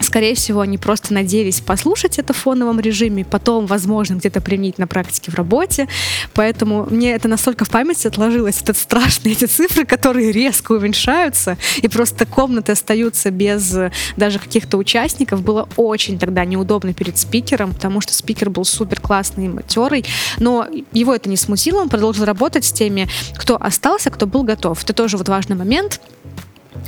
Скорее 0.00 0.34
всего, 0.34 0.60
они 0.60 0.78
просто 0.78 1.12
надеялись 1.12 1.60
послушать 1.60 2.18
это 2.18 2.32
в 2.32 2.36
фоновом 2.36 2.80
режиме, 2.80 3.24
потом, 3.24 3.66
возможно, 3.66 4.14
где-то 4.14 4.40
применить 4.40 4.78
на 4.78 4.86
практике 4.86 5.30
в 5.30 5.34
работе. 5.34 5.88
Поэтому 6.32 6.86
мне 6.90 7.12
это 7.12 7.28
настолько 7.28 7.66
в 7.66 7.70
памяти 7.70 8.06
отложилось, 8.06 8.62
этот 8.62 8.78
страшные 8.78 9.32
эти 9.36 9.44
цифры, 9.44 9.84
которые 9.84 10.32
резко 10.32 10.72
уменьшаются, 10.72 11.58
и 11.82 11.88
просто 11.88 12.24
комнаты 12.24 12.72
остаются 12.72 13.30
без 13.30 13.76
даже 14.16 14.38
каких-то 14.38 14.78
участников. 14.78 15.42
Было 15.42 15.68
очень 15.76 16.18
тогда 16.18 16.44
неудобно 16.46 16.94
перед 16.94 17.18
спикером, 17.18 17.74
потому 17.74 18.00
что 18.00 18.14
спикер 18.14 18.48
был 18.48 18.64
супер 18.64 19.00
классный 19.00 19.48
матерый, 19.48 20.06
но 20.38 20.66
его 20.92 21.14
это 21.14 21.28
не 21.28 21.36
смутило, 21.36 21.82
он 21.82 21.90
продолжил 21.90 22.24
работать 22.24 22.64
с 22.64 22.72
теми, 22.72 23.08
кто 23.36 23.56
остался, 23.60 24.10
кто 24.10 24.26
был 24.26 24.44
готов. 24.44 24.82
Это 24.82 24.94
тоже 24.94 25.18
вот 25.18 25.28
важный 25.28 25.56
момент 25.56 26.00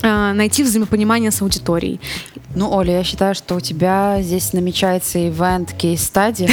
найти 0.02 0.62
взаимопонимание 0.62 1.30
с 1.30 1.42
аудиторией. 1.42 2.00
Ну, 2.54 2.70
Оля, 2.70 2.98
я 2.98 3.04
считаю, 3.04 3.34
что 3.34 3.54
у 3.54 3.60
тебя 3.60 4.18
здесь 4.20 4.52
намечается 4.52 5.26
ивент 5.26 5.72
кейс-стадии, 5.72 6.50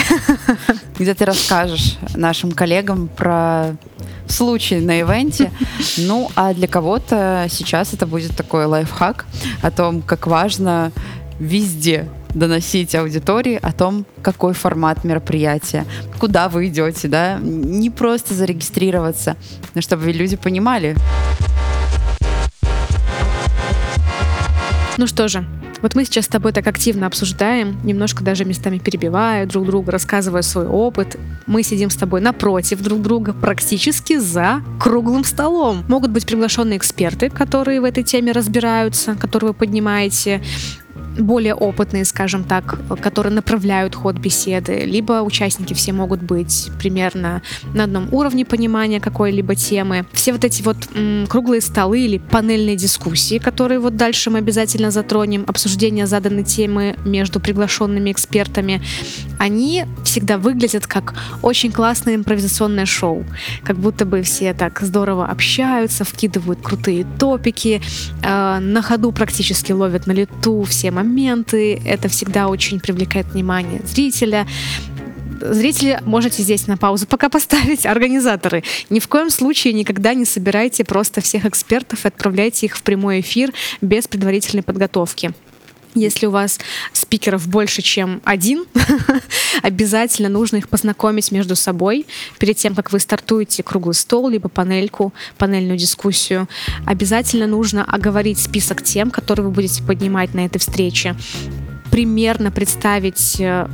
где 0.99 1.13
ты 1.13 1.25
расскажешь 1.25 1.97
нашим 2.15 2.51
коллегам 2.51 3.07
про 3.07 3.75
случай 4.27 4.79
на 4.79 5.01
ивенте. 5.01 5.51
Ну, 5.97 6.31
а 6.35 6.53
для 6.53 6.67
кого-то 6.67 7.47
сейчас 7.49 7.93
это 7.93 8.05
будет 8.05 8.35
такой 8.35 8.65
лайфхак 8.65 9.25
о 9.61 9.71
том, 9.71 10.01
как 10.01 10.27
важно 10.27 10.91
везде 11.39 12.07
доносить 12.33 12.93
аудитории 12.95 13.59
о 13.61 13.71
том, 13.71 14.05
какой 14.21 14.53
формат 14.53 15.03
мероприятия, 15.03 15.85
куда 16.19 16.47
вы 16.47 16.67
идете, 16.67 17.07
да, 17.07 17.39
не 17.41 17.89
просто 17.89 18.33
зарегистрироваться, 18.33 19.35
но 19.73 19.81
чтобы 19.81 20.11
люди 20.11 20.35
понимали. 20.35 20.95
Ну 24.99 25.07
что 25.07 25.29
же, 25.29 25.45
вот 25.81 25.95
мы 25.95 26.03
сейчас 26.03 26.25
с 26.25 26.27
тобой 26.27 26.51
так 26.51 26.67
активно 26.67 27.07
обсуждаем, 27.07 27.79
немножко 27.85 28.21
даже 28.21 28.43
местами 28.43 28.79
перебивая 28.79 29.45
друг 29.45 29.65
друга, 29.65 29.93
рассказывая 29.93 30.41
свой 30.41 30.67
опыт. 30.67 31.15
Мы 31.45 31.63
сидим 31.63 31.89
с 31.89 31.95
тобой 31.95 32.19
напротив 32.19 32.81
друг 32.81 33.01
друга, 33.01 33.31
практически 33.31 34.17
за 34.17 34.61
круглым 34.77 35.23
столом. 35.23 35.85
Могут 35.87 36.11
быть 36.11 36.27
приглашенные 36.27 36.75
эксперты, 36.75 37.29
которые 37.29 37.79
в 37.79 37.85
этой 37.85 38.03
теме 38.03 38.33
разбираются, 38.33 39.15
которые 39.15 39.51
вы 39.51 39.53
поднимаете 39.53 40.41
более 41.17 41.53
опытные, 41.53 42.05
скажем 42.05 42.43
так, 42.43 42.79
которые 43.01 43.33
направляют 43.33 43.95
ход 43.95 44.17
беседы, 44.17 44.85
либо 44.85 45.21
участники 45.21 45.73
все 45.73 45.93
могут 45.93 46.21
быть 46.21 46.69
примерно 46.79 47.41
на 47.73 47.85
одном 47.85 48.13
уровне 48.13 48.45
понимания 48.45 48.99
какой-либо 48.99 49.55
темы. 49.55 50.05
Все 50.13 50.31
вот 50.31 50.43
эти 50.43 50.61
вот 50.61 50.77
м, 50.93 51.27
круглые 51.27 51.61
столы 51.61 52.01
или 52.01 52.17
панельные 52.17 52.75
дискуссии, 52.75 53.37
которые 53.37 53.79
вот 53.79 53.95
дальше 53.95 54.29
мы 54.29 54.39
обязательно 54.39 54.91
затронем, 54.91 55.43
обсуждение 55.47 56.07
заданной 56.07 56.43
темы 56.43 56.95
между 57.05 57.39
приглашенными 57.39 58.11
экспертами, 58.11 58.81
они 59.37 59.85
всегда 60.03 60.37
выглядят 60.37 60.87
как 60.87 61.13
очень 61.41 61.71
классное 61.71 62.15
импровизационное 62.15 62.85
шоу. 62.85 63.25
Как 63.63 63.77
будто 63.77 64.05
бы 64.05 64.21
все 64.21 64.53
так 64.53 64.79
здорово 64.81 65.25
общаются, 65.27 66.03
вкидывают 66.03 66.59
крутые 66.61 67.05
топики, 67.19 67.81
э, 68.23 68.59
на 68.59 68.81
ходу 68.81 69.11
практически 69.11 69.71
ловят 69.71 70.07
на 70.07 70.11
лету 70.11 70.63
все 70.63 70.91
моменты. 71.03 71.81
Это 71.85 72.07
всегда 72.09 72.47
очень 72.47 72.79
привлекает 72.79 73.27
внимание 73.27 73.81
зрителя 73.85 74.47
зрители 75.41 75.99
можете 76.05 76.43
здесь 76.43 76.67
на 76.67 76.77
паузу 76.77 77.07
пока 77.07 77.29
поставить. 77.29 77.85
Организаторы, 77.85 78.63
ни 78.89 78.99
в 78.99 79.07
коем 79.07 79.29
случае 79.29 79.73
никогда 79.73 80.13
не 80.13 80.25
собирайте 80.25 80.83
просто 80.83 81.21
всех 81.21 81.45
экспертов 81.45 82.05
и 82.05 82.07
отправляйте 82.07 82.65
их 82.65 82.75
в 82.75 82.83
прямой 82.83 83.21
эфир 83.21 83.53
без 83.81 84.07
предварительной 84.07 84.63
подготовки. 84.63 85.31
Если 85.95 86.27
у 86.27 86.31
вас 86.31 86.59
спикеров 86.93 87.47
больше, 87.47 87.81
чем 87.81 88.21
один, 88.23 88.65
обязательно 89.63 90.29
нужно 90.29 90.57
их 90.57 90.69
познакомить 90.69 91.31
между 91.31 91.55
собой 91.55 92.05
перед 92.37 92.57
тем, 92.57 92.75
как 92.75 92.91
вы 92.91 92.99
стартуете 92.99 93.63
круглый 93.63 93.95
стол, 93.95 94.29
либо 94.29 94.49
панельку, 94.49 95.13
панельную 95.37 95.77
дискуссию. 95.77 96.47
Обязательно 96.85 97.47
нужно 97.47 97.83
оговорить 97.83 98.39
список 98.39 98.83
тем, 98.83 99.09
которые 99.09 99.47
вы 99.47 99.51
будете 99.51 99.83
поднимать 99.83 100.33
на 100.33 100.45
этой 100.45 100.59
встрече 100.59 101.15
примерно 101.91 102.51
представить 102.51 103.39
э, 103.39 103.67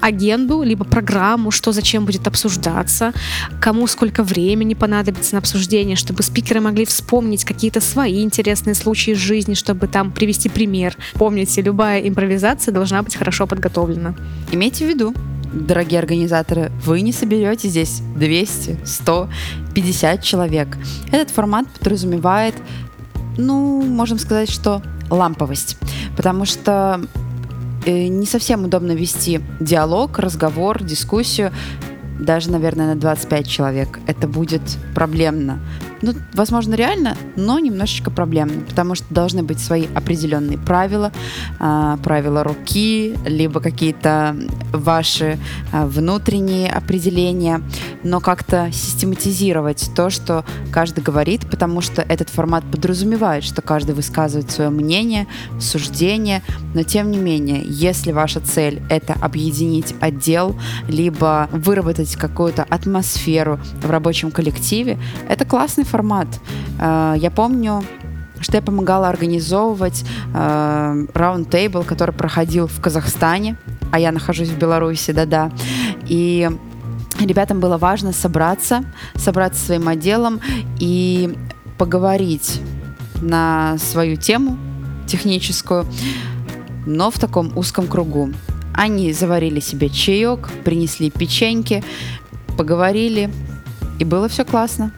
агенду, 0.00 0.62
либо 0.62 0.84
программу, 0.84 1.50
что 1.50 1.72
зачем 1.72 2.04
будет 2.04 2.26
обсуждаться, 2.26 3.12
кому 3.60 3.86
сколько 3.86 4.22
времени 4.22 4.74
понадобится 4.74 5.34
на 5.34 5.38
обсуждение, 5.38 5.96
чтобы 5.96 6.22
спикеры 6.22 6.60
могли 6.60 6.84
вспомнить 6.84 7.44
какие-то 7.44 7.80
свои 7.80 8.22
интересные 8.22 8.74
случаи 8.74 9.12
из 9.12 9.18
жизни, 9.18 9.54
чтобы 9.54 9.86
там 9.86 10.10
привести 10.10 10.48
пример. 10.48 10.96
Помните, 11.14 11.62
любая 11.62 12.00
импровизация 12.00 12.72
должна 12.72 13.02
быть 13.02 13.16
хорошо 13.16 13.46
подготовлена. 13.46 14.14
Имейте 14.52 14.86
в 14.86 14.88
виду, 14.88 15.14
дорогие 15.52 15.98
организаторы, 15.98 16.70
вы 16.84 17.00
не 17.00 17.12
соберете 17.12 17.68
здесь 17.68 18.02
200, 18.16 18.80
100, 18.84 19.28
50 19.74 20.22
человек. 20.22 20.78
Этот 21.12 21.30
формат 21.30 21.66
подразумевает, 21.68 22.54
ну, 23.36 23.82
можем 23.82 24.18
сказать, 24.18 24.50
что 24.50 24.82
ламповость. 25.10 25.76
Потому 26.16 26.44
что 26.44 27.00
не 27.86 28.26
совсем 28.26 28.64
удобно 28.64 28.92
вести 28.92 29.40
диалог, 29.60 30.18
разговор, 30.18 30.82
дискуссию 30.82 31.52
даже, 32.20 32.50
наверное, 32.50 32.94
на 32.94 33.00
25 33.00 33.48
человек. 33.48 33.98
Это 34.06 34.28
будет 34.28 34.62
проблемно 34.94 35.58
ну, 36.02 36.14
возможно, 36.34 36.74
реально, 36.74 37.16
но 37.36 37.58
немножечко 37.58 38.10
проблемно, 38.10 38.62
потому 38.62 38.94
что 38.94 39.06
должны 39.10 39.42
быть 39.42 39.60
свои 39.60 39.86
определенные 39.94 40.58
правила, 40.58 41.12
э, 41.58 41.96
правила 42.02 42.42
руки, 42.42 43.16
либо 43.26 43.60
какие-то 43.60 44.36
ваши 44.72 45.38
э, 45.72 45.86
внутренние 45.86 46.70
определения, 46.70 47.62
но 48.02 48.20
как-то 48.20 48.70
систематизировать 48.72 49.90
то, 49.94 50.10
что 50.10 50.44
каждый 50.72 51.02
говорит, 51.02 51.48
потому 51.50 51.80
что 51.80 52.02
этот 52.02 52.30
формат 52.30 52.64
подразумевает, 52.70 53.44
что 53.44 53.62
каждый 53.62 53.94
высказывает 53.94 54.50
свое 54.50 54.70
мнение, 54.70 55.26
суждение, 55.60 56.42
но 56.74 56.82
тем 56.82 57.10
не 57.10 57.18
менее, 57.18 57.62
если 57.64 58.12
ваша 58.12 58.40
цель 58.40 58.82
это 58.88 59.14
объединить 59.20 59.94
отдел, 60.00 60.56
либо 60.88 61.48
выработать 61.52 62.16
какую-то 62.16 62.62
атмосферу 62.62 63.60
в 63.82 63.90
рабочем 63.90 64.30
коллективе, 64.30 64.98
это 65.28 65.44
классный 65.44 65.84
формат. 65.90 66.28
Э, 66.78 67.14
я 67.16 67.30
помню, 67.30 67.82
что 68.40 68.56
я 68.56 68.62
помогала 68.62 69.08
организовывать 69.08 70.04
раунд-тейбл, 70.32 71.84
который 71.84 72.14
проходил 72.14 72.68
в 72.68 72.80
Казахстане, 72.80 73.56
а 73.92 73.98
я 73.98 74.12
нахожусь 74.12 74.48
в 74.48 74.56
Беларуси, 74.56 75.12
да-да. 75.12 75.50
И 76.08 76.48
ребятам 77.20 77.60
было 77.60 77.76
важно 77.76 78.12
собраться, 78.12 78.84
собраться 79.14 79.64
своим 79.64 79.88
отделом 79.88 80.40
и 80.78 81.36
поговорить 81.78 82.60
на 83.20 83.76
свою 83.78 84.16
тему 84.16 84.58
техническую, 85.06 85.86
но 86.86 87.10
в 87.10 87.18
таком 87.18 87.56
узком 87.56 87.86
кругу. 87.86 88.30
Они 88.72 89.12
заварили 89.12 89.60
себе 89.60 89.88
чаек, 89.88 90.48
принесли 90.64 91.10
печеньки, 91.10 91.84
поговорили, 92.56 93.30
и 93.98 94.04
было 94.04 94.28
все 94.28 94.44
классно 94.44 94.92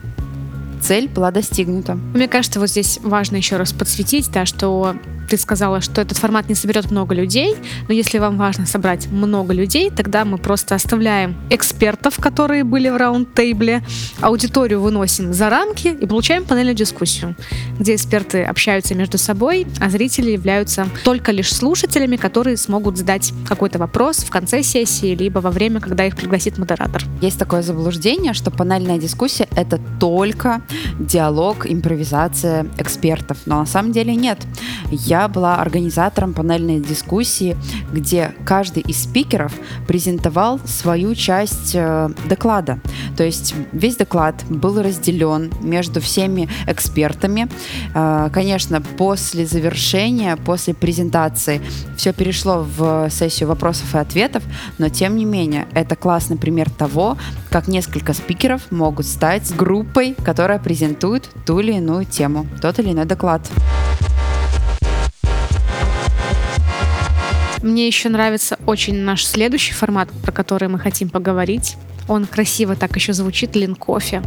цель 0.83 1.07
была 1.07 1.31
достигнута. 1.31 1.95
Мне 1.95 2.27
кажется, 2.27 2.59
вот 2.59 2.69
здесь 2.69 2.99
важно 3.03 3.37
еще 3.37 3.57
раз 3.57 3.73
подсветить, 3.73 4.29
да, 4.31 4.45
что 4.45 4.95
ты 5.29 5.37
сказала, 5.37 5.81
что 5.81 6.01
этот 6.01 6.17
формат 6.17 6.49
не 6.49 6.55
соберет 6.55 6.91
много 6.91 7.15
людей, 7.15 7.55
но 7.87 7.93
если 7.93 8.19
вам 8.19 8.37
важно 8.37 8.65
собрать 8.65 9.07
много 9.07 9.53
людей, 9.53 9.89
тогда 9.89 10.25
мы 10.25 10.37
просто 10.37 10.75
оставляем 10.75 11.35
экспертов, 11.49 12.17
которые 12.19 12.63
были 12.63 12.89
в 12.89 12.97
раунд-тейбле, 12.97 13.83
аудиторию 14.21 14.81
выносим 14.81 15.33
за 15.33 15.49
рамки 15.49 15.87
и 15.87 16.05
получаем 16.05 16.45
панельную 16.45 16.75
дискуссию, 16.75 17.35
где 17.79 17.95
эксперты 17.95 18.43
общаются 18.43 18.95
между 18.95 19.17
собой, 19.17 19.67
а 19.79 19.89
зрители 19.89 20.31
являются 20.31 20.87
только 21.03 21.31
лишь 21.31 21.53
слушателями, 21.53 22.15
которые 22.15 22.57
смогут 22.57 22.97
задать 22.97 23.33
какой-то 23.47 23.79
вопрос 23.79 24.17
в 24.17 24.29
конце 24.29 24.63
сессии, 24.63 25.15
либо 25.15 25.39
во 25.39 25.51
время, 25.51 25.79
когда 25.79 26.05
их 26.05 26.15
пригласит 26.15 26.57
модератор. 26.57 27.03
Есть 27.21 27.39
такое 27.39 27.61
заблуждение, 27.61 28.33
что 28.33 28.51
панельная 28.51 28.97
дискуссия— 28.97 29.47
это 29.55 29.79
только 29.99 30.61
диалог, 30.99 31.65
импровизация 31.69 32.67
экспертов, 32.77 33.37
но 33.45 33.59
на 33.59 33.65
самом 33.65 33.91
деле 33.91 34.15
нет. 34.15 34.39
Я 34.91 35.12
была 35.27 35.57
организатором 35.57 36.33
панельной 36.33 36.79
дискуссии, 36.79 37.55
где 37.91 38.33
каждый 38.45 38.83
из 38.83 39.03
спикеров 39.03 39.53
презентовал 39.87 40.59
свою 40.65 41.15
часть 41.15 41.71
э, 41.75 42.09
доклада. 42.27 42.79
То 43.17 43.23
есть 43.23 43.53
весь 43.71 43.95
доклад 43.95 44.35
был 44.49 44.81
разделен 44.81 45.51
между 45.61 46.01
всеми 46.01 46.49
экспертами. 46.67 47.47
Э, 47.93 48.29
конечно, 48.33 48.81
после 48.81 49.45
завершения, 49.45 50.35
после 50.37 50.73
презентации 50.73 51.61
все 51.97 52.13
перешло 52.13 52.65
в 52.77 53.09
сессию 53.09 53.49
вопросов 53.49 53.95
и 53.95 53.97
ответов, 53.97 54.43
но 54.77 54.89
тем 54.89 55.15
не 55.15 55.25
менее 55.25 55.67
это 55.73 55.95
классный 55.95 56.37
пример 56.37 56.69
того, 56.69 57.17
как 57.49 57.67
несколько 57.67 58.13
спикеров 58.13 58.71
могут 58.71 59.05
стать 59.05 59.55
группой, 59.55 60.15
которая 60.23 60.59
презентует 60.59 61.29
ту 61.45 61.59
или 61.59 61.73
иную 61.73 62.05
тему, 62.05 62.47
тот 62.61 62.79
или 62.79 62.91
иной 62.91 63.05
доклад. 63.05 63.41
Мне 67.63 67.87
еще 67.87 68.09
нравится 68.09 68.59
очень 68.65 68.95
наш 68.95 69.25
следующий 69.25 69.73
формат, 69.73 70.09
про 70.21 70.33
который 70.33 70.67
мы 70.67 70.77
хотим 70.79 71.09
поговорить. 71.09 71.77
Он 72.09 72.25
красиво 72.25 72.75
так 72.75 72.95
еще 72.95 73.13
звучит, 73.13 73.55
лин 73.55 73.73
кофе. 73.75 74.21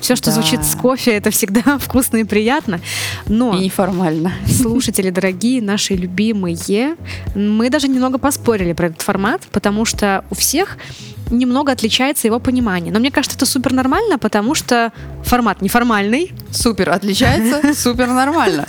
Все, 0.00 0.16
что 0.16 0.26
да. 0.26 0.32
звучит 0.32 0.64
с 0.64 0.74
кофе, 0.74 1.12
это 1.12 1.30
всегда 1.30 1.78
вкусно 1.80 2.18
и 2.18 2.24
приятно. 2.24 2.80
Но 3.28 3.56
и 3.56 3.60
неформально. 3.60 4.32
Слушатели 4.46 5.10
дорогие, 5.10 5.62
наши 5.62 5.94
любимые, 5.94 6.96
мы 7.36 7.70
даже 7.70 7.86
немного 7.86 8.18
поспорили 8.18 8.72
про 8.72 8.88
этот 8.88 9.02
формат, 9.02 9.42
потому 9.52 9.84
что 9.84 10.24
у 10.30 10.34
всех 10.34 10.76
немного 11.30 11.72
отличается 11.72 12.26
его 12.26 12.40
понимание. 12.40 12.92
Но 12.92 12.98
мне 12.98 13.12
кажется, 13.12 13.36
это 13.36 13.46
супер 13.46 13.72
нормально, 13.72 14.18
потому 14.18 14.54
что 14.56 14.92
формат 15.24 15.62
неформальный. 15.62 16.32
Супер 16.50 16.90
отличается, 16.90 17.74
супер 17.80 18.08
нормально. 18.08 18.66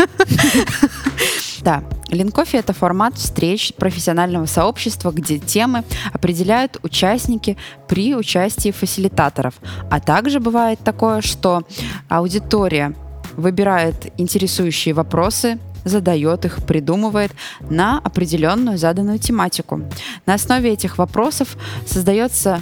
Да, 1.61 1.83
Линкофе— 2.09 2.57
это 2.59 2.73
формат 2.73 3.15
встреч 3.15 3.73
профессионального 3.73 4.45
сообщества, 4.45 5.11
где 5.11 5.39
темы 5.39 5.83
определяют 6.13 6.77
участники 6.83 7.57
при 7.87 8.15
участии 8.15 8.71
фасилитаторов. 8.71 9.55
А 9.89 9.99
также 9.99 10.39
бывает 10.39 10.79
такое, 10.83 11.21
что 11.21 11.63
аудитория 12.09 12.93
выбирает 13.35 14.11
интересующие 14.17 14.93
вопросы, 14.93 15.59
задает 15.83 16.45
их, 16.45 16.65
придумывает 16.65 17.31
на 17.69 17.99
определенную 17.99 18.77
заданную 18.77 19.19
тематику. 19.19 19.81
На 20.25 20.33
основе 20.33 20.71
этих 20.71 20.97
вопросов 20.97 21.57
создается 21.85 22.61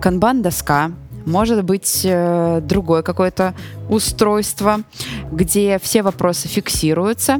канбан-доска, 0.00 0.92
может 1.26 1.64
быть 1.64 2.02
э, 2.04 2.60
другое 2.62 3.02
какое-то 3.02 3.54
устройство, 3.88 4.80
где 5.30 5.78
все 5.78 6.02
вопросы 6.02 6.48
фиксируются, 6.48 7.38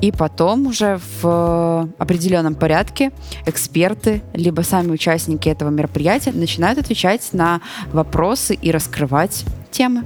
и 0.00 0.12
потом 0.12 0.66
уже 0.66 1.00
в 1.20 1.88
определенном 1.98 2.54
порядке 2.54 3.12
эксперты, 3.46 4.22
либо 4.34 4.60
сами 4.62 4.90
участники 4.90 5.48
этого 5.48 5.70
мероприятия 5.70 6.32
начинают 6.32 6.78
отвечать 6.78 7.28
на 7.32 7.60
вопросы 7.92 8.54
и 8.54 8.70
раскрывать 8.70 9.44
темы. 9.70 10.04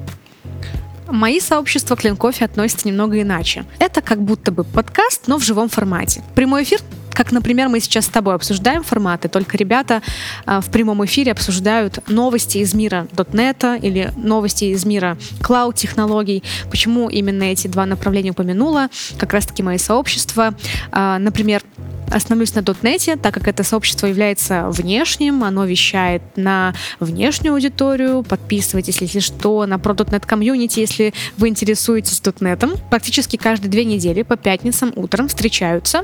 Мои 1.09 1.41
сообщества 1.41 1.97
к 1.97 2.05
Ленкофе 2.05 2.45
относятся 2.45 2.87
немного 2.87 3.21
иначе. 3.21 3.65
Это 3.81 4.01
как 4.01 4.23
будто 4.23 4.53
бы 4.53 4.63
подкаст, 4.63 5.27
но 5.27 5.39
в 5.39 5.45
живом 5.45 5.69
формате. 5.69 6.23
Прямой 6.37 6.63
эфир 6.63 6.81
как, 7.15 7.33
например, 7.33 7.69
мы 7.69 7.81
сейчас 7.81 8.07
с 8.07 8.09
тобой 8.09 8.35
обсуждаем 8.35 8.83
форматы, 8.83 9.29
только 9.29 9.57
ребята 9.57 10.03
а, 10.47 10.61
в 10.61 10.71
прямом 10.71 11.05
эфире 11.05 11.33
обсуждают 11.33 11.99
новости 12.09 12.59
из 12.59 12.75
мира 12.75 13.07
.NET 13.13 13.81
или 13.81 14.13
новости 14.17 14.65
из 14.65 14.85
мира 14.85 15.19
клауд-технологий. 15.43 16.43
Почему 16.71 17.09
именно 17.09 17.45
эти 17.45 17.69
два 17.69 17.87
направления 17.87 18.31
упомянула? 18.31 18.89
Как 19.19 19.33
раз-таки 19.33 19.63
мои 19.63 19.79
сообщества. 19.79 20.55
А, 20.93 21.19
например, 21.19 21.63
остановлюсь 22.11 22.55
на 22.55 22.61
.NET, 22.61 23.19
так 23.19 23.35
как 23.35 23.49
это 23.49 23.63
сообщество 23.63 24.07
является 24.07 24.69
внешним, 24.71 25.45
оно 25.45 25.65
вещает 25.65 26.23
на 26.37 26.75
внешнюю 26.99 27.55
аудиторию. 27.55 28.23
Подписывайтесь, 28.23 29.01
если 29.01 29.21
что, 29.21 29.67
на 29.67 29.75
Pro.NET 29.75 30.27
комьюнити, 30.27 30.81
если 30.81 31.15
вы 31.37 31.49
интересуетесь 31.49 32.21
.NET. 32.21 32.79
Практически 32.91 33.37
каждые 33.37 33.71
две 33.71 33.85
недели 33.85 34.23
по 34.23 34.37
пятницам 34.37 34.93
утром 34.97 35.29
встречаются 35.29 36.03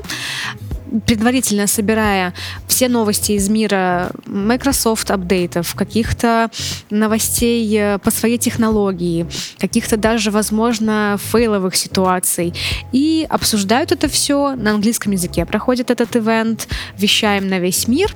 предварительно 1.05 1.67
собирая 1.67 2.33
все 2.67 2.89
новости 2.89 3.33
из 3.33 3.49
мира 3.49 4.11
Microsoft 4.25 5.11
апдейтов, 5.11 5.75
каких-то 5.75 6.49
новостей 6.89 7.77
э, 7.77 7.99
по 7.99 8.11
своей 8.11 8.37
технологии, 8.37 9.27
каких-то 9.59 9.97
даже, 9.97 10.31
возможно, 10.31 11.17
фейловых 11.31 11.75
ситуаций. 11.75 12.53
И 12.91 13.25
обсуждают 13.29 13.91
это 13.91 14.07
все 14.07 14.55
на 14.55 14.71
английском 14.71 15.11
языке. 15.11 15.45
Проходит 15.45 15.91
этот 15.91 16.15
ивент, 16.15 16.67
вещаем 16.97 17.47
на 17.47 17.59
весь 17.59 17.87
мир 17.87 18.15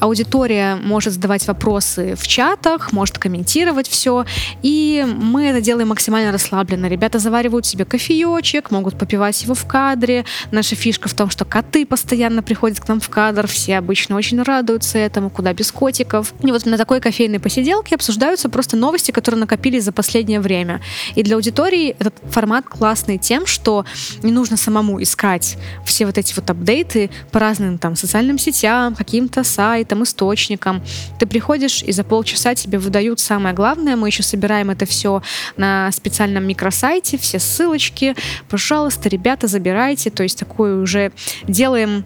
аудитория 0.00 0.76
может 0.76 1.14
задавать 1.14 1.46
вопросы 1.46 2.14
в 2.16 2.26
чатах, 2.26 2.92
может 2.92 3.18
комментировать 3.18 3.88
все, 3.88 4.24
и 4.62 5.04
мы 5.06 5.46
это 5.46 5.60
делаем 5.60 5.88
максимально 5.88 6.32
расслабленно. 6.32 6.86
Ребята 6.86 7.18
заваривают 7.18 7.66
себе 7.66 7.84
кофеечек, 7.84 8.70
могут 8.70 8.98
попивать 8.98 9.42
его 9.42 9.54
в 9.54 9.66
кадре. 9.66 10.24
Наша 10.50 10.76
фишка 10.76 11.08
в 11.08 11.14
том, 11.14 11.30
что 11.30 11.44
коты 11.44 11.86
постоянно 11.86 12.42
приходят 12.42 12.80
к 12.80 12.88
нам 12.88 13.00
в 13.00 13.08
кадр, 13.08 13.46
все 13.46 13.78
обычно 13.78 14.16
очень 14.16 14.42
радуются 14.42 14.98
этому, 14.98 15.30
куда 15.30 15.52
без 15.52 15.72
котиков. 15.72 16.34
И 16.42 16.52
вот 16.52 16.66
на 16.66 16.76
такой 16.76 17.00
кофейной 17.00 17.40
посиделке 17.40 17.94
обсуждаются 17.94 18.48
просто 18.48 18.76
новости, 18.76 19.10
которые 19.10 19.40
накопились 19.40 19.84
за 19.84 19.92
последнее 19.92 20.40
время. 20.40 20.80
И 21.14 21.22
для 21.22 21.36
аудитории 21.36 21.96
этот 21.98 22.14
формат 22.30 22.66
классный 22.66 23.18
тем, 23.18 23.46
что 23.46 23.84
не 24.22 24.32
нужно 24.32 24.56
самому 24.56 25.02
искать 25.02 25.56
все 25.84 26.06
вот 26.06 26.18
эти 26.18 26.34
вот 26.34 26.48
апдейты 26.50 27.10
по 27.30 27.38
разным 27.38 27.78
там 27.78 27.96
социальным 27.96 28.38
сетям, 28.38 28.94
каким-то 28.94 29.44
сайтам, 29.44 29.85
сайтам, 29.86 30.02
источникам. 30.02 30.82
Ты 31.18 31.26
приходишь, 31.26 31.82
и 31.82 31.92
за 31.92 32.04
полчаса 32.04 32.54
тебе 32.54 32.78
выдают 32.78 33.20
самое 33.20 33.54
главное. 33.54 33.96
Мы 33.96 34.08
еще 34.08 34.22
собираем 34.22 34.70
это 34.70 34.84
все 34.84 35.22
на 35.56 35.90
специальном 35.92 36.46
микросайте, 36.46 37.16
все 37.18 37.38
ссылочки. 37.38 38.14
Пожалуйста, 38.48 39.08
ребята, 39.08 39.46
забирайте. 39.46 40.10
То 40.10 40.22
есть 40.22 40.38
такую 40.38 40.82
уже 40.82 41.12
делаем 41.46 42.04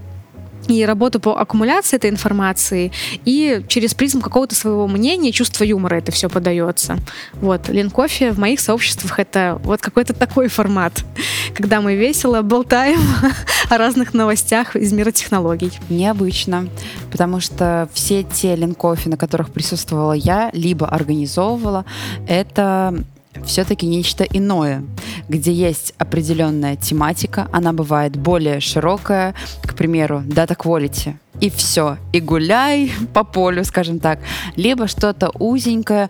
и 0.78 0.84
работу 0.84 1.20
по 1.20 1.38
аккумуляции 1.38 1.96
этой 1.96 2.10
информации, 2.10 2.92
и 3.24 3.62
через 3.68 3.94
призму 3.94 4.20
какого-то 4.20 4.54
своего 4.54 4.86
мнения, 4.86 5.32
чувства 5.32 5.64
юмора 5.64 5.96
это 5.96 6.12
все 6.12 6.28
подается. 6.28 6.98
Вот, 7.34 7.68
Лин 7.68 7.90
Кофе 7.90 8.32
в 8.32 8.38
моих 8.38 8.60
сообществах 8.60 9.18
это 9.18 9.60
вот 9.64 9.80
какой-то 9.80 10.14
такой 10.14 10.48
формат, 10.48 11.04
когда 11.54 11.80
мы 11.80 11.96
весело 11.96 12.42
болтаем 12.42 13.00
о 13.70 13.78
разных 13.78 14.14
новостях 14.14 14.76
из 14.76 14.92
мира 14.92 15.10
технологий. 15.10 15.72
Необычно, 15.88 16.68
потому 17.10 17.40
что 17.40 17.88
все 17.92 18.22
те 18.22 18.56
Лин 18.56 18.74
Кофе, 18.74 19.10
на 19.10 19.16
которых 19.16 19.50
присутствовала 19.50 20.12
я, 20.12 20.50
либо 20.52 20.86
организовывала, 20.86 21.84
это 22.26 23.04
все-таки 23.44 23.86
нечто 23.86 24.24
иное, 24.24 24.82
где 25.28 25.52
есть 25.52 25.94
определенная 25.98 26.76
тематика, 26.76 27.48
она 27.52 27.72
бывает 27.72 28.16
более 28.16 28.60
широкая, 28.60 29.34
к 29.62 29.74
примеру, 29.74 30.22
data 30.26 30.56
quality– 30.56 31.14
и 31.40 31.48
все, 31.48 31.96
и 32.12 32.20
гуляй 32.20 32.92
по 33.14 33.24
полю, 33.24 33.64
скажем 33.64 33.98
так, 33.98 34.20
либо 34.56 34.86
что-то 34.86 35.30
узенькое. 35.38 36.08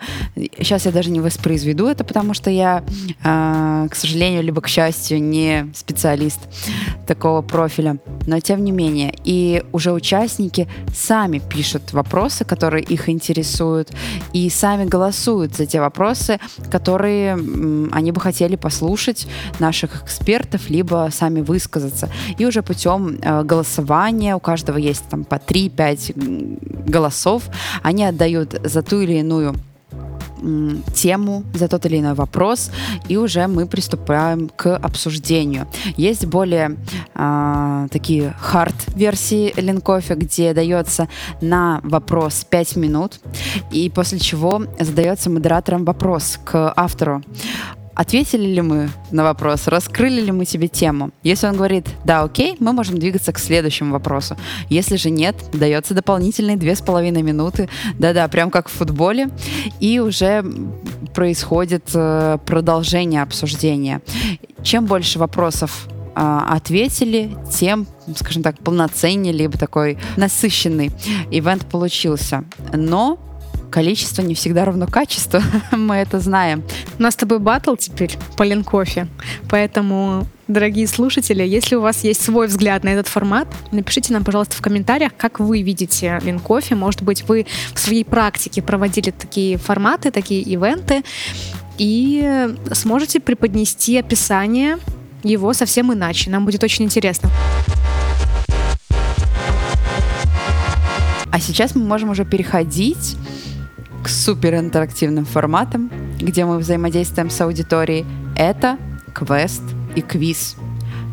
Сейчас 0.59 0.87
я 0.87 0.93
даже 0.93 1.11
не 1.11 1.21
воспроизведу 1.21 1.87
это, 1.87 2.05
потому 2.05 2.35
что 2.35 2.51
я, 2.51 2.83
э, 3.23 3.89
к 3.91 3.95
сожалению, 3.95 4.43
либо 4.43 4.61
к 4.61 4.69
счастью, 4.69 5.23
не 5.23 5.71
специалист 5.75 6.41
такого 7.07 7.43
профиля. 7.43 7.99
Но 8.27 8.41
тем 8.41 8.65
не 8.65 8.73
менее, 8.73 9.15
и 9.25 9.63
уже 9.73 9.93
участники 9.93 10.69
сами 10.95 11.39
пишут 11.39 11.93
вопросы, 11.93 12.45
которые 12.45 12.83
их 12.83 13.09
интересуют, 13.09 13.91
и 14.33 14.51
сами 14.51 14.85
голосуют 14.85 15.55
за 15.55 15.67
те 15.67 15.81
вопросы, 15.81 16.39
которые 16.71 17.10
э, 17.11 17.89
они 17.93 18.13
бы 18.13 18.21
хотели 18.21 18.57
послушать 18.57 19.27
наших 19.59 20.03
экспертов, 20.03 20.71
либо 20.71 21.09
сами 21.13 21.41
высказаться. 21.41 22.09
И 22.39 22.47
уже 22.47 22.63
путем 22.63 23.19
э, 23.21 23.43
голосования 23.43 24.37
у 24.37 24.41
каждого 24.41 24.79
есть 24.79 25.05
там 25.11 25.25
по 25.25 25.35
3-5 25.35 26.91
голосов, 26.91 27.45
они 27.83 28.05
отдают 28.05 28.61
за 28.65 28.83
ту 28.83 29.01
или 29.01 29.19
иную 29.19 29.55
тему, 30.95 31.45
за 31.55 31.69
тот 31.69 31.87
или 31.87 31.99
иной 31.99 32.15
вопрос, 32.15 32.71
и 33.09 33.17
уже 33.17 33.47
мы 33.47 33.67
приступаем 33.67 34.49
к 34.49 34.77
обсуждению. 34.77 35.67
Есть 35.97 36.27
более 36.27 36.77
э, 37.15 37.89
такие 37.91 38.35
хард-версии 38.41 39.53
Линкофе, 39.57 40.15
где 40.15 40.53
дается 40.55 41.09
на 41.41 41.81
вопрос 41.83 42.45
5 42.49 42.77
минут, 42.77 43.21
и 43.71 43.91
после 43.91 44.19
чего 44.19 44.63
задается 44.79 45.31
модератором 45.31 45.85
вопрос 45.85 46.39
к 46.45 46.73
автору. 46.77 47.23
Ответили 48.01 48.47
ли 48.47 48.63
мы 48.63 48.89
на 49.11 49.25
вопрос, 49.25 49.67
раскрыли 49.67 50.23
ли 50.23 50.33
мы 50.33 50.47
тебе 50.47 50.69
тему? 50.69 51.11
Если 51.23 51.47
он 51.47 51.55
говорит 51.55 51.87
«да, 52.03 52.23
окей», 52.23 52.57
мы 52.59 52.73
можем 52.73 52.97
двигаться 52.97 53.31
к 53.31 53.39
следующему 53.39 53.93
вопросу. 53.93 54.39
Если 54.71 54.97
же 54.97 55.11
нет, 55.11 55.37
дается 55.53 55.93
дополнительные 55.93 56.57
две 56.57 56.75
с 56.75 56.81
половиной 56.81 57.21
минуты, 57.21 57.69
да-да, 57.99 58.27
прям 58.29 58.51
как 58.51 58.71
в 58.71 58.73
футболе, 58.73 59.29
и 59.81 59.99
уже 59.99 60.43
происходит 61.15 61.91
э, 61.93 62.39
продолжение 62.47 63.21
обсуждения. 63.21 64.01
Чем 64.63 64.87
больше 64.87 65.19
вопросов 65.19 65.87
а, 66.15 66.55
ответили, 66.57 67.37
тем, 67.53 67.87
скажем 68.17 68.43
так, 68.43 68.59
полноценнее, 68.61 69.35
либо 69.35 69.59
такой 69.59 69.99
насыщенный 70.17 70.91
ивент 71.31 71.67
получился. 71.67 72.45
Но 72.73 73.19
количество 73.71 74.23
не 74.23 74.35
всегда 74.35 74.65
равно 74.65 74.87
качеству, 74.87 75.41
мы 75.73 75.97
это 75.97 76.21
знаем. 76.21 76.63
У 76.99 77.03
нас 77.03 77.15
с 77.15 77.17
тобой 77.17 77.39
батл 77.39 77.77
теперь 77.77 78.17
по 78.37 78.43
линкофе, 78.43 79.09
поэтому 79.49 80.27
дорогие 80.49 80.87
слушатели, 80.87 81.43
если 81.45 81.77
у 81.77 81.81
вас 81.81 82.05
есть 82.05 82.23
свой 82.23 82.49
взгляд 82.49 82.85
на 82.85 82.89
этот 82.91 83.09
формат, 83.09 83.49
напишите 83.71 84.13
нам, 84.13 84.25
пожалуйста, 84.25 84.57
в 84.57 84.61
комментариях, 84.61 85.13
как 85.17 85.41
вы 85.41 85.63
видите 85.63 86.21
Линкофе. 86.23 86.75
Может 86.75 87.03
быть, 87.03 87.23
вы 87.29 87.47
в 87.73 87.79
своей 87.79 88.05
практике 88.05 88.61
проводили 88.61 89.11
такие 89.11 89.57
форматы, 89.57 90.11
такие 90.11 90.43
ивенты, 90.43 91.03
и 91.79 92.49
сможете 92.73 93.21
преподнести 93.21 93.97
описание 93.97 94.79
его 95.23 95.53
совсем 95.53 95.93
иначе. 95.93 96.31
Нам 96.31 96.45
будет 96.45 96.63
очень 96.65 96.85
интересно. 96.85 97.31
А 101.33 101.39
сейчас 101.39 101.75
мы 101.75 101.85
можем 101.85 102.11
уже 102.11 102.25
переходить 102.25 103.17
к 104.03 104.09
суперинтерактивным 104.09 105.25
форматам, 105.25 105.91
где 106.19 106.45
мы 106.45 106.59
взаимодействуем 106.59 107.31
с 107.31 107.41
аудиторией, 107.41 108.07
это 108.37 108.79
квест 109.13 109.63
и 109.95 110.01
квиз. 110.01 110.57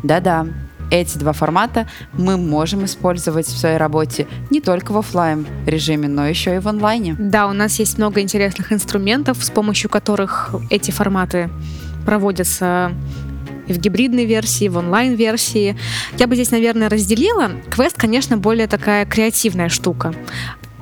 Да-да, 0.02 0.46
эти 0.90 1.18
два 1.18 1.32
формата 1.32 1.88
мы 2.12 2.36
можем 2.36 2.84
использовать 2.84 3.46
в 3.46 3.58
своей 3.58 3.76
работе 3.76 4.26
не 4.50 4.60
только 4.60 4.92
в 4.92 4.98
офлайн 4.98 5.46
режиме, 5.66 6.08
но 6.08 6.26
еще 6.26 6.56
и 6.56 6.58
в 6.58 6.68
онлайне. 6.68 7.14
Да, 7.18 7.46
у 7.48 7.52
нас 7.52 7.78
есть 7.78 7.98
много 7.98 8.20
интересных 8.20 8.72
инструментов, 8.72 9.42
с 9.42 9.50
помощью 9.50 9.90
которых 9.90 10.54
эти 10.70 10.90
форматы 10.90 11.50
проводятся 12.06 12.92
в 13.68 13.76
гибридной 13.76 14.24
версии, 14.24 14.68
в 14.68 14.78
онлайн-версии. 14.78 15.76
Я 16.18 16.26
бы 16.26 16.36
здесь, 16.36 16.50
наверное, 16.50 16.88
разделила. 16.88 17.50
Квест, 17.68 17.96
конечно, 17.98 18.38
более 18.38 18.66
такая 18.66 19.04
креативная 19.04 19.68
штука 19.68 20.14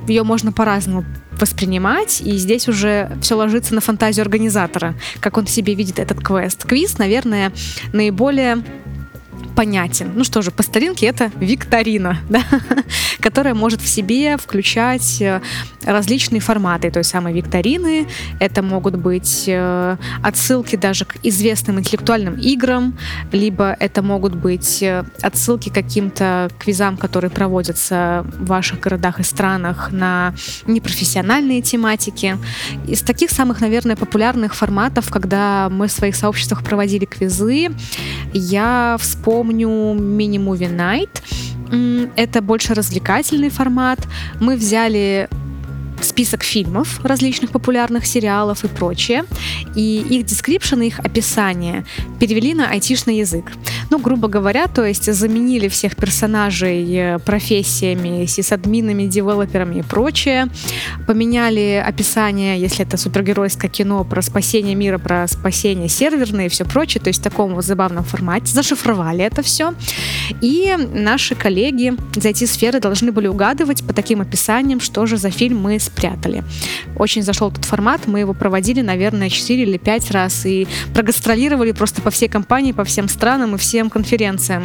ее 0.07 0.23
можно 0.23 0.51
по-разному 0.51 1.05
воспринимать, 1.41 2.21
и 2.21 2.37
здесь 2.37 2.67
уже 2.67 3.17
все 3.21 3.35
ложится 3.35 3.73
на 3.75 3.81
фантазию 3.81 4.23
организатора, 4.23 4.95
как 5.19 5.37
он 5.37 5.47
себе 5.47 5.73
видит 5.73 5.99
этот 5.99 6.19
квест. 6.23 6.65
Квиз, 6.65 6.97
наверное, 6.97 7.51
наиболее 7.93 8.63
понятен. 9.57 10.11
Ну 10.15 10.23
что 10.23 10.43
же, 10.43 10.51
по 10.51 10.61
старинке 10.61 11.07
это 11.07 11.31
викторина, 11.39 12.19
да? 12.29 12.43
которая 13.19 13.55
может 13.55 13.81
в 13.81 13.87
себе 13.87 14.37
включать 14.37 15.19
э, 15.19 15.41
различные 15.83 16.41
форматы 16.41 16.91
той 16.91 17.03
самой 17.03 17.33
викторины. 17.33 18.07
Это 18.39 18.61
могут 18.61 18.95
быть 18.97 19.45
э, 19.47 19.97
отсылки 20.21 20.75
даже 20.75 21.05
к 21.05 21.15
известным 21.23 21.79
интеллектуальным 21.79 22.35
играм, 22.35 22.95
либо 23.31 23.75
это 23.79 24.03
могут 24.03 24.35
быть 24.35 24.83
э, 24.83 25.03
отсылки 25.23 25.69
к 25.69 25.73
каким-то 25.73 26.49
квизам, 26.59 26.95
которые 26.95 27.31
проводятся 27.31 28.27
в 28.37 28.45
ваших 28.45 28.79
городах 28.79 29.19
и 29.19 29.23
странах 29.23 29.91
на 29.91 30.35
непрофессиональные 30.67 31.63
тематики. 31.63 32.37
Из 32.87 33.01
таких 33.01 33.31
самых, 33.31 33.59
наверное, 33.61 33.95
популярных 33.95 34.53
форматов, 34.53 35.09
когда 35.09 35.69
мы 35.71 35.87
в 35.87 35.91
своих 35.91 36.15
сообществах 36.15 36.63
проводили 36.63 37.05
квизы, 37.05 37.69
я 38.33 38.97
вспомню 38.99 39.46
помню 39.47 39.93
мини-муви 39.93 40.65
Night. 40.65 41.21
Это 42.15 42.41
больше 42.41 42.73
развлекательный 42.73 43.49
формат. 43.49 43.99
Мы 44.41 44.57
взяли 44.57 45.29
список 46.01 46.43
фильмов, 46.43 46.99
различных 47.03 47.51
популярных 47.51 48.05
сериалов 48.05 48.63
и 48.63 48.67
прочее, 48.67 49.25
и 49.75 50.05
их 50.09 50.25
дескрипшены, 50.25 50.87
их 50.87 50.99
описание 50.99 51.85
перевели 52.19 52.53
на 52.53 52.69
айтишный 52.69 53.17
язык. 53.17 53.51
Ну, 53.89 53.99
грубо 53.99 54.27
говоря, 54.27 54.67
то 54.67 54.85
есть 54.85 55.11
заменили 55.11 55.67
всех 55.67 55.95
персонажей 55.95 56.85
э, 56.95 57.19
профессиями, 57.19 58.25
сисадминами, 58.25 59.05
девелоперами 59.05 59.79
и 59.79 59.81
прочее, 59.81 60.47
поменяли 61.07 61.83
описание, 61.85 62.59
если 62.59 62.85
это 62.85 62.97
супергеройское 62.97 63.69
кино, 63.69 64.03
про 64.03 64.21
спасение 64.21 64.75
мира, 64.75 64.97
про 64.97 65.27
спасение 65.27 65.89
серверное 65.89 66.47
и 66.47 66.49
все 66.49 66.65
прочее, 66.65 67.01
то 67.01 67.07
есть 67.09 67.21
в 67.21 67.23
таком 67.23 67.55
вот 67.55 67.65
забавном 67.65 68.03
формате, 68.03 68.53
зашифровали 68.53 69.23
это 69.23 69.41
все, 69.41 69.73
и 70.41 70.75
наши 70.93 71.35
коллеги 71.35 71.93
из 72.15 72.25
IT-сферы 72.25 72.79
должны 72.79 73.11
были 73.11 73.27
угадывать 73.27 73.85
по 73.85 73.93
таким 73.93 74.21
описаниям, 74.21 74.79
что 74.79 75.05
же 75.05 75.17
за 75.17 75.31
фильм 75.31 75.59
мы 75.59 75.79
спрятали. 75.87 76.43
Очень 76.95 77.23
зашел 77.23 77.49
этот 77.49 77.65
формат, 77.65 78.07
мы 78.07 78.19
его 78.19 78.33
проводили, 78.33 78.81
наверное, 78.81 79.29
4 79.29 79.63
или 79.63 79.77
5 79.77 80.11
раз 80.11 80.45
и 80.45 80.67
прогастролировали 80.93 81.71
просто 81.71 82.01
по 82.01 82.11
всей 82.11 82.29
компании, 82.29 82.71
по 82.71 82.83
всем 82.83 83.09
странам 83.09 83.55
и 83.55 83.57
всем 83.57 83.89
конференциям 83.89 84.63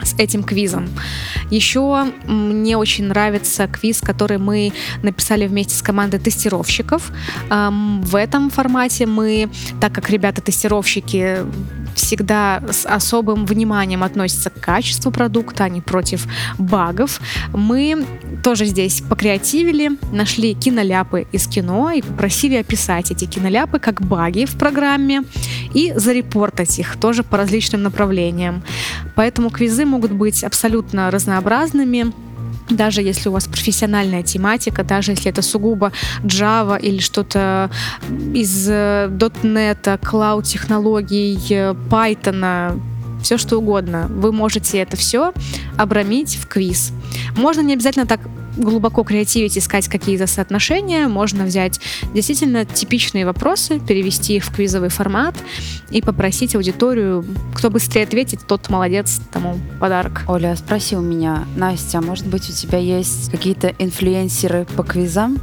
с 0.00 0.14
этим 0.16 0.44
квизом. 0.44 0.88
Еще 1.50 2.06
мне 2.26 2.76
очень 2.76 3.06
нравится 3.06 3.66
квиз, 3.66 4.00
который 4.00 4.38
мы 4.38 4.72
написали 5.02 5.46
вместе 5.48 5.74
с 5.74 5.82
командой 5.82 6.20
тестировщиков. 6.20 7.10
В 7.50 8.16
этом 8.16 8.50
формате 8.50 9.06
мы, 9.06 9.50
так 9.80 9.92
как 9.92 10.08
ребята-тестировщики 10.08 11.38
всегда 11.98 12.62
с 12.70 12.86
особым 12.86 13.44
вниманием 13.44 14.02
относятся 14.02 14.50
к 14.50 14.60
качеству 14.60 15.10
продукта, 15.10 15.64
а 15.64 15.68
не 15.68 15.80
против 15.80 16.26
багов. 16.58 17.20
Мы 17.52 18.06
тоже 18.42 18.64
здесь 18.64 19.02
покреативили, 19.02 19.98
нашли 20.12 20.54
киноляпы 20.54 21.26
из 21.32 21.46
кино 21.46 21.90
и 21.90 22.02
попросили 22.02 22.56
описать 22.56 23.10
эти 23.10 23.24
киноляпы 23.24 23.78
как 23.78 24.00
баги 24.00 24.44
в 24.44 24.56
программе 24.56 25.24
и 25.74 25.92
зарепортать 25.94 26.78
их 26.78 26.96
тоже 26.96 27.22
по 27.22 27.36
различным 27.36 27.82
направлениям. 27.82 28.62
Поэтому 29.14 29.50
квизы 29.50 29.84
могут 29.84 30.12
быть 30.12 30.44
абсолютно 30.44 31.10
разнообразными, 31.10 32.12
даже 32.70 33.02
если 33.02 33.28
у 33.28 33.32
вас 33.32 33.46
профессиональная 33.46 34.22
тематика, 34.22 34.84
даже 34.84 35.12
если 35.12 35.30
это 35.30 35.42
сугубо 35.42 35.92
Java 36.22 36.78
или 36.80 36.98
что-то 36.98 37.70
из 38.34 38.68
.NET, 38.68 40.00
cloud-технологий, 40.00 41.36
Python, 41.90 42.80
все 43.22 43.36
что 43.38 43.58
угодно. 43.58 44.06
Вы 44.08 44.32
можете 44.32 44.78
это 44.78 44.96
все 44.96 45.32
обрамить 45.76 46.36
в 46.36 46.46
квиз. 46.46 46.92
Можно 47.36 47.60
не 47.62 47.74
обязательно 47.74 48.06
так 48.06 48.20
глубоко 48.58 49.04
креативить, 49.04 49.56
искать 49.56 49.88
какие-то 49.88 50.26
соотношения, 50.26 51.08
можно 51.08 51.44
взять 51.44 51.80
действительно 52.14 52.64
типичные 52.64 53.24
вопросы, 53.24 53.80
перевести 53.80 54.36
их 54.36 54.44
в 54.44 54.54
квизовый 54.54 54.90
формат 54.90 55.34
и 55.90 56.02
попросить 56.02 56.54
аудиторию, 56.54 57.24
кто 57.54 57.70
быстрее 57.70 58.02
ответит, 58.02 58.40
тот 58.46 58.68
молодец, 58.68 59.20
тому 59.32 59.58
подарок. 59.80 60.24
Оля, 60.28 60.56
спроси 60.56 60.96
у 60.96 61.00
меня, 61.00 61.46
Настя, 61.56 61.98
а 61.98 62.02
может 62.02 62.26
быть 62.26 62.48
у 62.50 62.52
тебя 62.52 62.78
есть 62.78 63.30
какие-то 63.30 63.74
инфлюенсеры 63.78 64.66
по 64.76 64.82
квизам? 64.82 65.38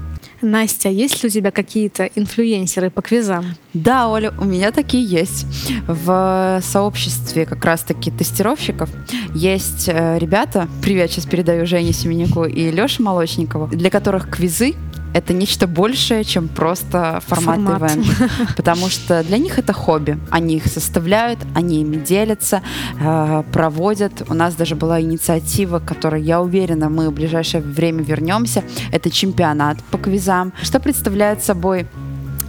Настя, 0.45 0.89
есть 0.89 1.23
ли 1.23 1.27
у 1.27 1.31
тебя 1.31 1.49
какие-то 1.51 2.05
инфлюенсеры 2.15 2.91
по 2.91 3.01
квизам? 3.01 3.45
Да, 3.73 4.07
Оля, 4.07 4.31
у 4.37 4.45
меня 4.45 4.71
такие 4.71 5.03
есть. 5.03 5.47
В 5.87 6.61
сообществе 6.63 7.45
как 7.45 7.65
раз-таки 7.65 8.11
тестировщиков 8.11 8.89
есть 9.33 9.89
э, 9.89 10.17
ребята, 10.19 10.69
привет, 10.83 11.11
сейчас 11.11 11.25
передаю 11.25 11.65
Жене 11.65 11.93
Семеняку 11.93 12.45
и 12.45 12.69
Леше 12.69 13.01
Молочникову, 13.01 13.67
для 13.67 13.89
которых 13.89 14.29
квизы 14.29 14.75
это 15.15 15.31
нечто 15.31 15.65
большее, 15.65 16.25
чем 16.25 16.49
просто 16.49 17.21
формат, 17.25 17.61
формат. 17.61 17.95
ивент. 17.95 18.31
Потому 18.57 18.89
что 18.89 19.23
для 19.23 19.37
них 19.37 19.57
это 19.57 19.71
хобби. 19.71 20.19
Они 20.29 20.57
их 20.57 20.67
составляют, 20.67 21.39
они 21.55 21.81
ими 21.81 21.95
делятся, 21.95 22.61
э, 22.99 23.43
проводят. 23.53 24.23
У 24.29 24.33
нас 24.33 24.55
даже 24.55 24.75
была 24.75 24.99
инициатива, 24.99 25.79
которой, 25.79 26.21
я 26.21 26.41
уверена, 26.41 26.89
мы 26.89 27.09
в 27.09 27.13
ближайшее 27.13 27.63
время 27.63 28.03
вернемся. 28.03 28.65
Это 28.91 29.09
чемпионат 29.09 29.77
по 29.89 29.97
квизам. 29.97 30.51
Что 30.61 30.81
представляют 30.81 31.41
собой 31.41 31.87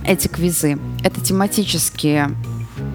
эти 0.04 0.26
квизы? 0.26 0.76
Это 1.04 1.20
тематические 1.20 2.30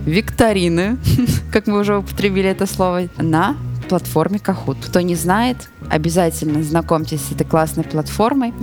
викторины, 0.05 0.97
как 1.53 1.67
мы 1.67 1.79
уже 1.79 1.97
употребили 1.97 2.49
это 2.49 2.65
слово, 2.65 3.03
на 3.17 3.55
платформе 3.91 4.37
Kahoot. 4.37 4.77
Кто 4.85 5.01
не 5.01 5.15
знает, 5.15 5.67
обязательно 5.89 6.63
знакомьтесь 6.63 7.21
с 7.25 7.31
этой 7.33 7.45
классной 7.45 7.83
платформой 7.83 8.53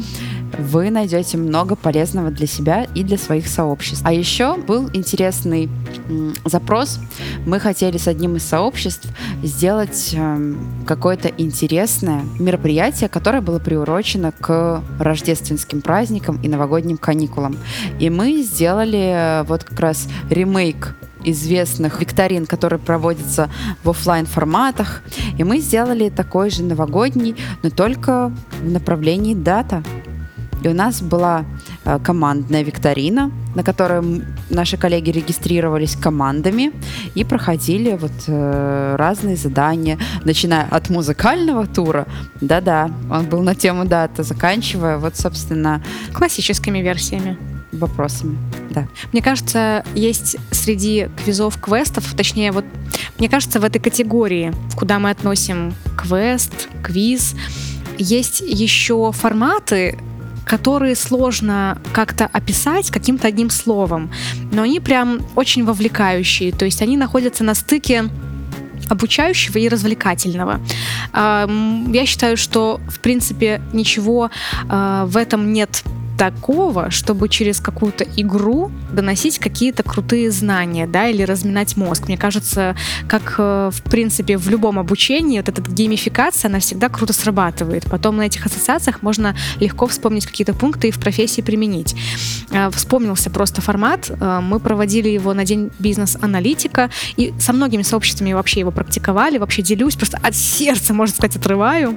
вы 0.57 0.91
найдете 0.91 1.37
много 1.37 1.77
полезного 1.77 2.31
для 2.31 2.47
себя 2.47 2.87
и 2.95 3.03
для 3.03 3.19
своих 3.19 3.47
сообществ. 3.47 4.03
А 4.07 4.13
еще 4.13 4.57
был 4.57 4.89
интересный 4.95 5.69
запрос. 6.47 6.99
Мы 7.45 7.61
хотели 7.61 7.99
с 7.99 8.09
одним 8.09 8.37
из 8.37 8.45
сообществ 8.45 9.09
сделать 9.43 10.15
э, 10.17 10.55
какое-то 10.87 11.29
интересное 11.29 12.23
мероприятие, 12.39 13.09
которое 13.09 13.43
было 13.43 13.59
приурочено 13.59 14.33
к 14.33 14.83
рождественским 14.99 15.83
праздникам 15.83 16.41
и 16.43 16.49
новогодним 16.49 16.97
каникулам. 16.97 17.57
И 18.01 18.09
мы 18.09 18.43
сделали 18.43 19.43
э, 19.43 19.43
вот 19.45 19.65
как 19.65 19.79
раз 19.79 20.09
ремейк 20.31 20.95
известных 21.31 22.01
викторин, 22.01 22.47
которые 22.47 22.79
проводятся 22.79 23.49
в 23.85 23.91
офлайн 23.91 24.27
форматах. 24.27 25.03
И 25.39 25.45
мы 25.45 25.59
сделали 25.59 26.09
такой 26.11 26.51
же 26.51 26.63
новогодний, 26.63 27.37
но 27.63 27.71
только 27.71 28.33
в 28.63 28.71
направлении 28.71 29.35
дата. 29.35 29.83
И 30.65 30.69
у 30.69 30.75
нас 30.75 31.03
была 31.03 31.45
э, 31.85 31.99
командная 32.03 32.65
викторина, 32.65 33.31
на 33.55 33.63
которой 33.63 34.23
наши 34.51 34.77
коллеги 34.77 35.11
регистрировались 35.11 35.95
командами 35.95 36.73
и 37.15 37.25
проходили 37.25 37.97
вот 37.97 38.13
э, 38.27 38.97
разные 38.99 39.37
задания, 39.37 39.99
начиная 40.25 40.67
от 40.71 40.91
музыкального 40.91 41.67
тура, 41.67 42.07
да-да, 42.41 42.91
он 43.11 43.27
был 43.27 43.43
на 43.43 43.55
тему 43.55 43.85
дата, 43.85 44.23
заканчивая 44.23 44.99
вот, 44.99 45.17
собственно... 45.17 45.81
Классическими 46.13 46.81
версиями 46.81 47.39
вопросами. 47.73 48.39
Да. 48.71 48.87
Мне 49.13 49.23
кажется, 49.23 49.85
есть 49.95 50.37
среди 50.51 51.09
квизов 51.23 51.61
квестов, 51.61 52.13
точнее, 52.15 52.53
вот 52.53 52.65
мне 53.19 53.29
кажется, 53.29 53.61
в 53.61 53.65
этой 53.65 53.81
категории, 53.81 54.53
куда 54.77 54.99
мы 54.99 55.11
относим 55.11 55.75
квест, 55.97 56.69
квиз, 56.83 57.35
есть 57.99 58.41
еще 58.41 59.11
форматы, 59.13 59.99
которые 60.45 60.97
сложно 60.97 61.81
как-то 61.93 62.27
описать 62.27 62.91
каким-то 62.91 63.29
одним 63.29 63.51
словом, 63.51 64.11
но 64.51 64.63
они 64.63 64.81
прям 64.81 65.21
очень 65.35 65.65
вовлекающие, 65.65 66.53
то 66.53 66.65
есть 66.65 66.81
они 66.81 66.97
находятся 66.97 67.45
на 67.45 67.55
стыке 67.55 68.05
обучающего 68.89 69.59
и 69.59 69.69
развлекательного. 69.69 70.61
Я 71.13 72.07
считаю, 72.07 72.39
что, 72.39 72.81
в 72.89 73.01
принципе, 73.01 73.61
ничего 73.75 74.31
а, 74.69 75.05
в 75.05 75.19
этом 75.19 75.53
нет 75.53 75.83
такого, 76.19 76.91
чтобы 76.91 77.29
через 77.29 77.61
какую-то 77.61 78.05
игру 78.17 78.73
доносить 78.93 79.39
какие-то 79.39 79.85
крутые 79.85 80.33
знания, 80.33 80.87
да, 80.87 81.09
или 81.09 81.23
разминать 81.23 81.77
мозг. 81.77 82.09
Мне 82.09 82.19
кажется, 82.19 82.77
как 83.07 83.37
э, 83.39 83.71
в 83.73 83.83
принципе 83.83 84.37
в 84.37 84.49
любом 84.51 84.81
обучении 84.81 85.39
вот 85.39 85.49
эта 85.49 85.63
геймификация, 85.63 86.49
она 86.49 86.59
всегда 86.59 86.89
круто 86.89 87.13
срабатывает. 87.13 87.85
Потом 87.85 88.17
на 88.17 88.23
этих 88.23 88.45
ассоциациях 88.45 89.01
можно 89.03 89.37
легко 89.61 89.87
вспомнить 89.87 90.27
какие-то 90.27 90.55
пункты 90.55 90.89
и 90.89 90.91
в 90.91 90.99
профессии 90.99 91.41
применить. 91.41 91.95
Э, 92.51 92.69
вспомнился 92.71 93.31
просто 93.31 93.63
формат. 93.63 94.11
Э, 94.11 94.41
мы 94.43 94.59
проводили 94.59 95.09
его 95.09 95.33
на 95.35 95.45
день 95.45 95.71
бизнес-аналитика 95.79 96.91
и 97.17 97.33
со 97.39 97.53
многими 97.53 97.83
сообществами 97.83 98.33
вообще 98.33 98.61
его 98.61 98.73
практиковали. 98.73 99.39
Вообще 99.39 99.63
делюсь, 99.63 99.95
просто 99.95 100.19
от 100.21 100.35
сердца, 100.35 100.93
можно 100.93 101.15
сказать, 101.15 101.37
отрываю 101.37 101.97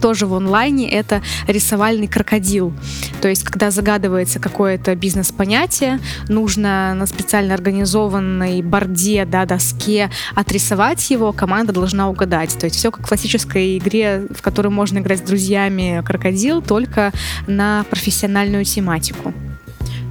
тоже 0.00 0.26
в 0.26 0.34
онлайне, 0.34 0.90
это 0.90 1.22
рисовальный 1.46 2.08
крокодил. 2.08 2.72
То 3.20 3.28
есть, 3.28 3.44
когда 3.44 3.70
загадывается 3.70 4.38
какое-то 4.38 4.94
бизнес-понятие, 4.94 6.00
нужно 6.28 6.94
на 6.94 7.06
специально 7.06 7.54
организованной 7.54 8.62
борде, 8.62 9.24
да, 9.24 9.46
доске 9.46 10.10
отрисовать 10.34 11.10
его, 11.10 11.32
команда 11.32 11.72
должна 11.72 12.08
угадать. 12.08 12.56
То 12.58 12.66
есть 12.66 12.76
все 12.76 12.90
как 12.90 13.06
в 13.06 13.08
классической 13.08 13.78
игре, 13.78 14.26
в 14.30 14.42
которой 14.42 14.68
можно 14.68 14.98
играть 14.98 15.20
с 15.20 15.22
друзьями 15.22 16.02
крокодил, 16.04 16.62
только 16.62 17.12
на 17.46 17.84
профессиональную 17.90 18.64
тематику. 18.64 19.32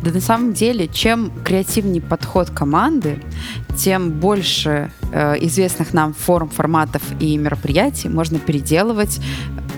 Да 0.05 0.11
на 0.11 0.21
самом 0.21 0.53
деле, 0.53 0.87
чем 0.87 1.31
креативнее 1.43 1.99
подход 1.99 2.51
команды, 2.51 3.23
тем 3.75 4.11
больше 4.11 4.91
э, 5.11 5.35
известных 5.45 5.93
нам 5.93 6.13
форм, 6.13 6.47
форматов 6.47 7.01
и 7.19 7.35
мероприятий 7.37 8.07
можно 8.07 8.37
переделывать 8.37 9.19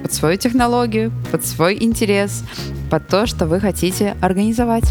под 0.08 0.14
свою 0.14 0.38
технологию, 0.38 1.12
под 1.34 1.46
свой 1.46 1.84
интерес, 1.84 2.46
под 2.90 3.10
то, 3.10 3.28
что 3.28 3.46
вы 3.46 3.60
хотите 3.60 4.16
организовать. 4.22 4.86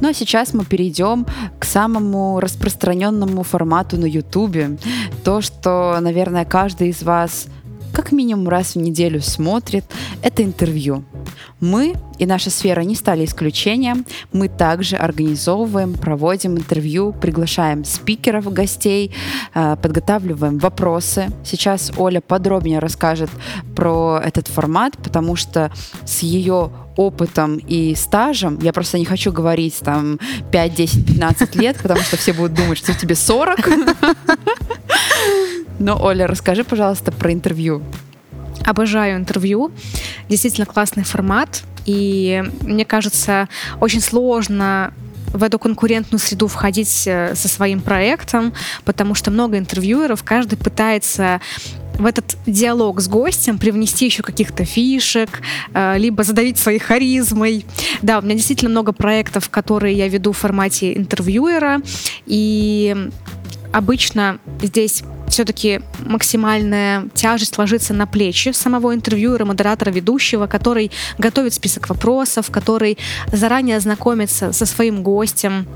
Ну 0.00 0.10
а 0.10 0.14
сейчас 0.14 0.54
мы 0.54 0.64
перейдем 0.64 1.26
к 1.58 1.64
самому 1.64 2.38
распространенному 2.38 3.42
формату 3.42 3.96
на 3.96 4.04
YouTube. 4.04 4.78
То, 5.24 5.40
что, 5.40 5.98
наверное, 6.00 6.44
каждый 6.44 6.90
из 6.90 7.02
вас 7.02 7.48
как 7.98 8.12
минимум 8.12 8.48
раз 8.48 8.76
в 8.76 8.78
неделю 8.78 9.20
смотрит, 9.20 9.84
это 10.22 10.44
интервью. 10.44 11.02
Мы 11.58 11.94
и 12.20 12.26
наша 12.26 12.48
сфера 12.48 12.82
не 12.82 12.94
стали 12.94 13.24
исключением. 13.24 14.06
Мы 14.32 14.48
также 14.48 14.94
организовываем, 14.94 15.94
проводим 15.94 16.56
интервью, 16.56 17.12
приглашаем 17.12 17.84
спикеров, 17.84 18.52
гостей, 18.52 19.12
э, 19.52 19.76
подготавливаем 19.82 20.58
вопросы. 20.58 21.30
Сейчас 21.44 21.90
Оля 21.96 22.20
подробнее 22.20 22.78
расскажет 22.78 23.30
про 23.74 24.22
этот 24.24 24.46
формат, 24.46 24.96
потому 24.98 25.34
что 25.34 25.72
с 26.04 26.20
ее 26.20 26.70
опытом 26.98 27.58
и 27.58 27.94
стажем, 27.94 28.58
я 28.60 28.72
просто 28.72 28.98
не 28.98 29.04
хочу 29.04 29.32
говорить 29.32 29.78
там 29.80 30.18
5, 30.50 30.74
10, 30.74 31.06
15 31.06 31.54
лет, 31.54 31.76
потому 31.80 32.00
что 32.00 32.16
все 32.16 32.32
будут 32.32 32.54
думать, 32.54 32.76
что 32.76 32.92
тебе 32.92 33.14
40. 33.14 33.58
Но, 35.78 35.96
Оля, 36.02 36.26
расскажи, 36.26 36.64
пожалуйста, 36.64 37.12
про 37.12 37.32
интервью. 37.32 37.82
Обожаю 38.64 39.16
интервью. 39.16 39.70
Действительно 40.28 40.66
классный 40.66 41.04
формат. 41.04 41.62
И 41.86 42.42
мне 42.62 42.84
кажется, 42.84 43.48
очень 43.80 44.00
сложно 44.00 44.92
в 45.32 45.42
эту 45.44 45.58
конкурентную 45.58 46.18
среду 46.18 46.48
входить 46.48 47.04
э, 47.06 47.34
со 47.34 47.48
своим 47.48 47.80
проектом, 47.80 48.52
потому 48.84 49.14
что 49.14 49.30
много 49.30 49.58
интервьюеров, 49.58 50.24
каждый 50.24 50.56
пытается 50.56 51.40
в 51.98 52.06
этот 52.06 52.36
диалог 52.46 53.00
с 53.00 53.08
гостем 53.08 53.58
привнести 53.58 54.06
еще 54.06 54.22
каких-то 54.22 54.64
фишек, 54.64 55.42
э, 55.74 55.98
либо 55.98 56.22
задавить 56.22 56.58
своей 56.58 56.78
харизмой. 56.78 57.66
Да, 58.02 58.18
у 58.18 58.22
меня 58.22 58.34
действительно 58.34 58.70
много 58.70 58.92
проектов, 58.92 59.50
которые 59.50 59.96
я 59.96 60.08
веду 60.08 60.32
в 60.32 60.38
формате 60.38 60.96
интервьюера, 60.96 61.82
и 62.26 63.10
обычно 63.72 64.38
здесь 64.62 65.02
все-таки 65.28 65.80
максимальная 66.06 67.08
тяжесть 67.14 67.58
ложится 67.58 67.92
на 67.92 68.06
плечи 68.06 68.52
самого 68.52 68.94
интервьюера, 68.94 69.44
модератора, 69.44 69.90
ведущего, 69.90 70.46
который 70.46 70.90
готовит 71.18 71.52
список 71.54 71.88
вопросов, 71.88 72.50
который 72.50 72.98
заранее 73.30 73.78
знакомится 73.80 74.52
со 74.52 74.66
своим 74.66 75.02
гостем, 75.02 75.66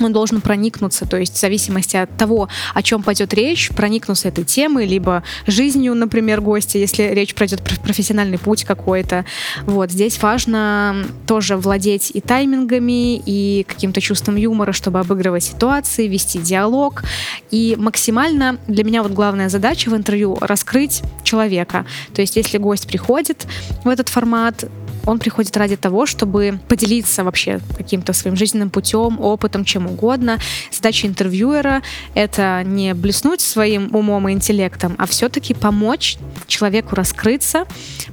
он 0.00 0.12
должен 0.12 0.40
проникнуться, 0.40 1.06
то 1.06 1.16
есть 1.16 1.34
в 1.34 1.40
зависимости 1.40 1.96
от 1.96 2.16
того, 2.16 2.48
о 2.74 2.82
чем 2.82 3.02
пойдет 3.02 3.32
речь, 3.34 3.70
проникнуться 3.70 4.28
этой 4.28 4.44
темой, 4.44 4.86
либо 4.86 5.22
жизнью, 5.46 5.94
например, 5.94 6.40
гостя, 6.40 6.78
если 6.78 7.04
речь 7.04 7.34
пройдет 7.34 7.62
про 7.62 7.76
профессиональный 7.76 8.38
путь 8.38 8.64
какой-то. 8.64 9.24
Вот, 9.62 9.90
здесь 9.90 10.20
важно 10.20 11.04
тоже 11.26 11.56
владеть 11.56 12.10
и 12.12 12.20
таймингами, 12.20 13.16
и 13.16 13.64
каким-то 13.68 14.00
чувством 14.00 14.36
юмора, 14.36 14.72
чтобы 14.72 14.98
обыгрывать 14.98 15.44
ситуации, 15.44 16.08
вести 16.08 16.38
диалог. 16.38 17.04
И 17.50 17.76
максимально 17.78 18.58
для 18.66 18.84
меня 18.84 19.02
вот 19.02 19.12
главная 19.12 19.48
задача 19.48 19.90
в 19.90 19.96
интервью— 19.96 20.36
раскрыть 20.40 21.02
человека. 21.22 21.86
То 22.14 22.20
есть 22.20 22.36
если 22.36 22.58
гость 22.58 22.86
приходит 22.86 23.46
в 23.84 23.88
этот 23.88 24.08
формат, 24.08 24.64
он 25.06 25.18
приходит 25.18 25.56
ради 25.56 25.76
того, 25.76 26.06
чтобы 26.06 26.58
поделиться 26.68 27.24
вообще 27.24 27.60
каким-то 27.76 28.12
своим 28.12 28.36
жизненным 28.36 28.70
путем, 28.70 29.20
опытом, 29.20 29.64
чем 29.64 29.86
угодно. 29.86 30.38
Задача 30.72 31.06
интервьюера— 31.06 31.82
это 32.14 32.62
не 32.64 32.94
блеснуть 32.94 33.40
своим 33.40 33.94
умом 33.94 34.28
и 34.28 34.32
интеллектом, 34.32 34.94
а 34.98 35.06
все-таки 35.06 35.54
помочь 35.54 36.16
человеку 36.46 36.94
раскрыться, 36.94 37.66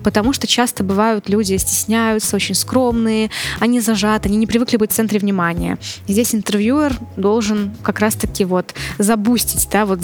потому 0.03 0.33
что 0.33 0.47
часто 0.47 0.83
бывают 0.83 1.29
люди 1.29 1.55
стесняются, 1.57 2.35
очень 2.35 2.55
скромные, 2.55 3.29
они 3.59 3.79
зажаты, 3.79 4.29
они 4.29 4.37
не 4.37 4.47
привыкли 4.47 4.77
быть 4.77 4.91
в 4.91 4.95
центре 4.95 5.19
внимания. 5.19 5.77
И 6.07 6.13
здесь 6.13 6.33
интервьюер 6.35 6.97
должен 7.17 7.71
как 7.83 7.99
раз-таки 7.99 8.45
вот 8.45 8.73
забустить, 8.97 9.67
да, 9.71 9.85
вот 9.85 10.01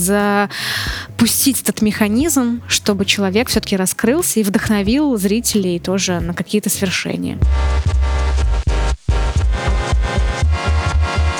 запустить 1.27 1.61
этот 1.61 1.81
механизм, 1.81 2.61
чтобы 2.69 3.03
человек 3.03 3.49
все-таки 3.49 3.75
раскрылся 3.75 4.39
и 4.39 4.43
вдохновил 4.43 5.17
зрителей 5.17 5.77
тоже 5.77 6.21
на 6.21 6.33
какие-то 6.33 6.69
свершения. 6.69 7.37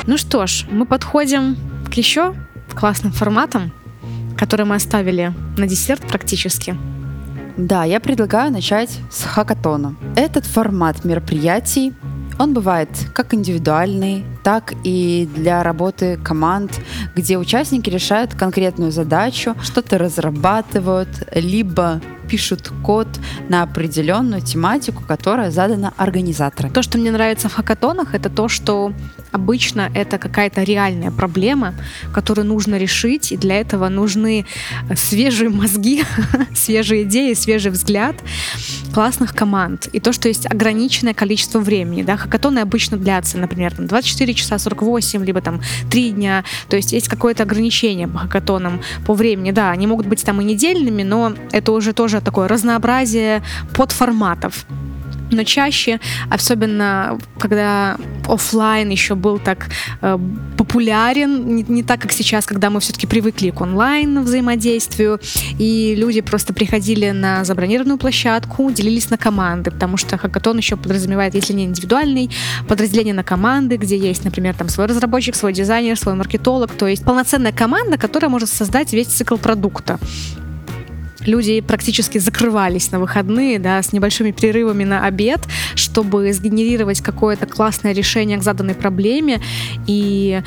Ну 0.05 0.17
что 0.17 0.45
ж, 0.45 0.65
мы 0.69 0.85
подходим 0.85 1.55
к 1.89 1.93
еще 1.93 2.35
классным 2.75 3.13
форматам, 3.13 3.71
которые 4.37 4.65
мы 4.65 4.75
оставили 4.75 5.33
на 5.57 5.67
десерт 5.67 6.05
практически. 6.05 6.75
Да, 7.55 7.85
я 7.85 8.01
предлагаю 8.01 8.51
начать 8.51 8.89
с 9.09 9.23
хакатона. 9.23 9.95
Этот 10.17 10.45
формат 10.45 11.05
мероприятий 11.05 11.93
он 12.39 12.53
бывает 12.53 12.89
как 13.13 13.33
индивидуальный, 13.33 14.23
так 14.43 14.73
и 14.83 15.27
для 15.35 15.63
работы 15.63 16.17
команд, 16.23 16.79
где 17.15 17.37
участники 17.37 17.89
решают 17.89 18.33
конкретную 18.33 18.91
задачу, 18.91 19.55
что-то 19.61 19.97
разрабатывают, 19.97 21.09
либо 21.33 22.01
пишут 22.27 22.71
код 22.83 23.07
на 23.49 23.63
определенную 23.63 24.41
тематику, 24.41 25.03
которая 25.07 25.49
задана 25.49 25.93
организатором. 25.97 26.71
То, 26.71 26.81
что 26.81 26.97
мне 26.97 27.11
нравится 27.11 27.49
в 27.49 27.53
хакатонах, 27.53 28.13
это 28.13 28.29
то, 28.29 28.47
что 28.47 28.91
обычно 29.31 29.91
это 29.93 30.17
какая-то 30.17 30.63
реальная 30.63 31.11
проблема, 31.11 31.73
которую 32.13 32.47
нужно 32.47 32.77
решить, 32.77 33.31
и 33.31 33.37
для 33.37 33.59
этого 33.59 33.89
нужны 33.89 34.45
свежие 34.95 35.49
мозги, 35.49 36.03
свежие 36.55 37.03
идеи, 37.03 37.33
свежий 37.33 37.71
взгляд 37.71 38.15
классных 38.93 39.35
команд. 39.35 39.87
И 39.93 39.99
то, 39.99 40.11
что 40.13 40.27
есть 40.27 40.45
ограниченное 40.45 41.13
количество 41.13 41.59
времени. 41.59 42.03
Да? 42.03 42.17
Хакатоны 42.17 42.59
обычно 42.59 42.97
длятся, 42.97 43.37
например, 43.37 43.75
24 43.77 44.33
часа 44.33 44.57
48, 44.57 45.23
либо 45.25 45.41
там 45.41 45.61
3 45.89 46.11
дня. 46.11 46.43
То 46.69 46.75
есть 46.75 46.93
есть 46.93 47.07
какое-то 47.07 47.43
ограничение 47.43 48.07
по 48.07 48.19
хакатонам 48.19 48.81
по 49.05 49.13
времени. 49.13 49.51
Да, 49.51 49.71
они 49.71 49.87
могут 49.87 50.07
быть 50.07 50.23
там 50.23 50.41
и 50.41 50.43
недельными, 50.43 51.03
но 51.03 51.33
это 51.51 51.71
уже 51.71 51.93
тоже 51.93 52.21
такое 52.21 52.47
разнообразие 52.47 53.43
подформатов 53.75 54.65
но 55.31 55.43
чаще, 55.43 55.99
особенно 56.29 57.17
когда 57.39 57.97
офлайн 58.27 58.89
еще 58.89 59.15
был 59.15 59.39
так 59.39 59.69
э, 60.01 60.17
популярен, 60.57 61.55
не, 61.55 61.63
не 61.63 61.83
так, 61.83 62.01
как 62.01 62.11
сейчас, 62.11 62.45
когда 62.45 62.69
мы 62.69 62.79
все-таки 62.79 63.07
привыкли 63.07 63.49
к 63.49 63.61
онлайн 63.61 64.21
взаимодействию, 64.21 65.19
и 65.59 65.95
люди 65.95 66.21
просто 66.21 66.53
приходили 66.53 67.11
на 67.11 67.43
забронированную 67.43 67.97
площадку, 67.97 68.71
делились 68.71 69.09
на 69.09 69.17
команды, 69.17 69.71
потому 69.71 69.97
что 69.97 70.17
хакатон 70.17 70.57
еще 70.57 70.77
подразумевает, 70.77 71.35
если 71.35 71.53
не 71.53 71.65
индивидуальный, 71.65 72.29
подразделение 72.67 73.13
на 73.13 73.23
команды, 73.23 73.77
где 73.77 73.97
есть, 73.97 74.23
например, 74.23 74.55
там 74.55 74.69
свой 74.69 74.87
разработчик, 74.87 75.35
свой 75.35 75.53
дизайнер, 75.53 75.97
свой 75.97 76.15
маркетолог, 76.15 76.71
то 76.71 76.87
есть 76.87 77.03
полноценная 77.03 77.51
команда, 77.51 77.97
которая 77.97 78.29
может 78.29 78.49
создать 78.49 78.93
весь 78.93 79.07
цикл 79.07 79.37
продукта 79.37 79.99
люди 81.27 81.61
практически 81.61 82.17
закрывались 82.17 82.91
на 82.91 82.99
выходные, 82.99 83.59
да, 83.59 83.81
с 83.81 83.93
небольшими 83.93 84.31
перерывами 84.31 84.83
на 84.83 85.05
обед, 85.05 85.41
чтобы 85.75 86.33
сгенерировать 86.33 87.01
какое-то 87.01 87.45
классное 87.45 87.93
решение 87.93 88.37
к 88.37 88.43
заданной 88.43 88.75
проблеме. 88.75 89.41
И 89.85 90.41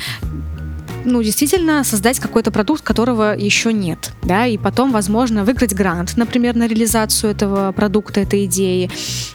ну, 1.05 1.23
действительно 1.23 1.83
создать 1.83 2.19
какой-то 2.19 2.51
продукт, 2.51 2.83
которого 2.83 3.35
еще 3.35 3.73
нет, 3.73 4.11
да, 4.23 4.45
и 4.45 4.57
потом, 4.57 4.91
возможно, 4.91 5.43
выиграть 5.43 5.73
грант, 5.73 6.13
например, 6.15 6.55
на 6.55 6.67
реализацию 6.67 7.31
этого 7.31 7.71
продукта, 7.71 8.19
этой 8.19 8.45
идеи, 8.45 8.89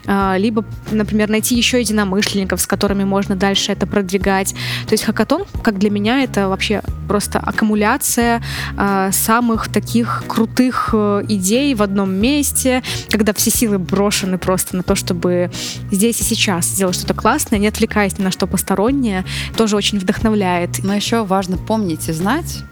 а, 0.07 0.37
либо, 0.37 0.65
например, 0.91 1.29
найти 1.29 1.57
еще 1.57 1.81
единомышленников, 1.81 2.61
с 2.61 2.67
которыми 2.67 3.05
можно 3.05 3.37
дальше 3.37 3.73
это 3.73 3.87
продвигать. 3.87 4.55
То 4.87 4.93
есть 4.93 5.05
хакатон, 5.05 5.45
как 5.63 5.79
для 5.79 5.91
меня, 5.91 6.23
это 6.23 6.49
вообще 6.49 6.83
просто 7.09 7.39
аккумуляция 7.39 8.43
а, 8.77 9.11
самых 9.13 9.69
таких 9.69 10.25
крутых 10.27 10.91
э, 10.93 11.25
идей 11.29 11.75
в 11.75 11.83
одном 11.83 12.13
месте, 12.13 12.83
когда 13.11 13.33
все 13.33 13.51
силы 13.51 13.79
брошены 13.79 14.39
просто 14.39 14.77
на 14.77 14.83
то, 14.83 14.95
чтобы 14.95 15.51
здесь 15.91 16.21
и 16.21 16.25
сейчас 16.25 16.67
сделать 16.67 16.97
что-то 16.97 17.15
классное, 17.15 17.59
не 17.59 17.69
отвлекаясь 17.69 18.19
ни 18.19 18.23
на 18.23 18.31
что 18.31 18.47
постороннее, 18.47 19.25
тоже 19.57 19.77
очень 19.77 19.99
вдохновляет. 19.99 20.83
Но 20.83 20.95
еще 20.95 21.25
важно 21.25 21.56
важно 21.57 21.67
помнить 21.67 22.09
и 22.09 22.13
знать 22.13 22.65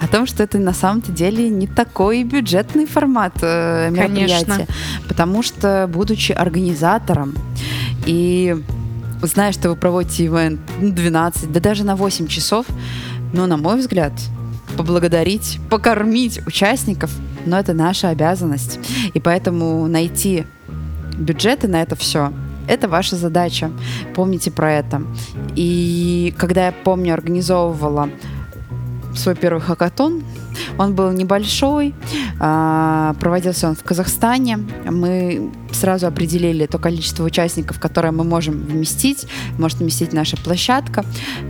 о 0.00 0.08
том, 0.08 0.26
что 0.26 0.42
это 0.42 0.58
на 0.58 0.72
самом-то 0.72 1.12
деле 1.12 1.48
не 1.48 1.66
такой 1.66 2.24
бюджетный 2.24 2.86
формат 2.86 3.34
э, 3.40 3.90
мероприятия. 3.90 4.46
Конечно. 4.46 4.66
Потому 5.08 5.42
что, 5.42 5.88
будучи 5.92 6.32
организатором 6.32 7.34
и 8.06 8.56
зная, 9.22 9.52
что 9.52 9.70
вы 9.70 9.76
проводите 9.76 10.26
ивент 10.26 10.60
12, 10.80 11.52
да 11.52 11.60
даже 11.60 11.84
на 11.84 11.96
8 11.96 12.26
часов, 12.26 12.66
ну, 13.32 13.46
на 13.46 13.56
мой 13.56 13.78
взгляд, 13.78 14.12
поблагодарить, 14.76 15.58
покормить 15.70 16.40
участников, 16.46 17.10
но 17.46 17.58
это 17.58 17.72
наша 17.72 18.08
обязанность. 18.08 18.78
И 19.14 19.20
поэтому 19.20 19.86
найти 19.86 20.44
бюджеты 21.16 21.68
на 21.68 21.80
это 21.80 21.96
все 21.96 22.32
это 22.68 22.88
ваша 22.88 23.16
задача. 23.16 23.70
Помните 24.14 24.50
про 24.50 24.72
это. 24.72 25.02
И 25.56 26.34
когда 26.36 26.66
я 26.66 26.72
помню, 26.72 27.14
организовывала 27.14 28.10
свой 29.14 29.34
первый 29.34 29.60
хакатон, 29.60 30.22
он 30.78 30.94
был 30.94 31.10
небольшой, 31.12 31.94
а, 32.40 33.14
проводился 33.20 33.68
он 33.68 33.74
в 33.74 33.82
Казахстане. 33.82 34.58
Мы 34.84 35.50
сразу 35.72 36.06
определили 36.06 36.66
то 36.66 36.78
количество 36.78 37.24
участников, 37.24 37.80
которое 37.80 38.12
мы 38.12 38.24
можем 38.24 38.54
вместить, 38.54 39.26
может 39.58 39.78
вместить 39.78 40.12
наша 40.12 40.36
площадка. 40.36 41.04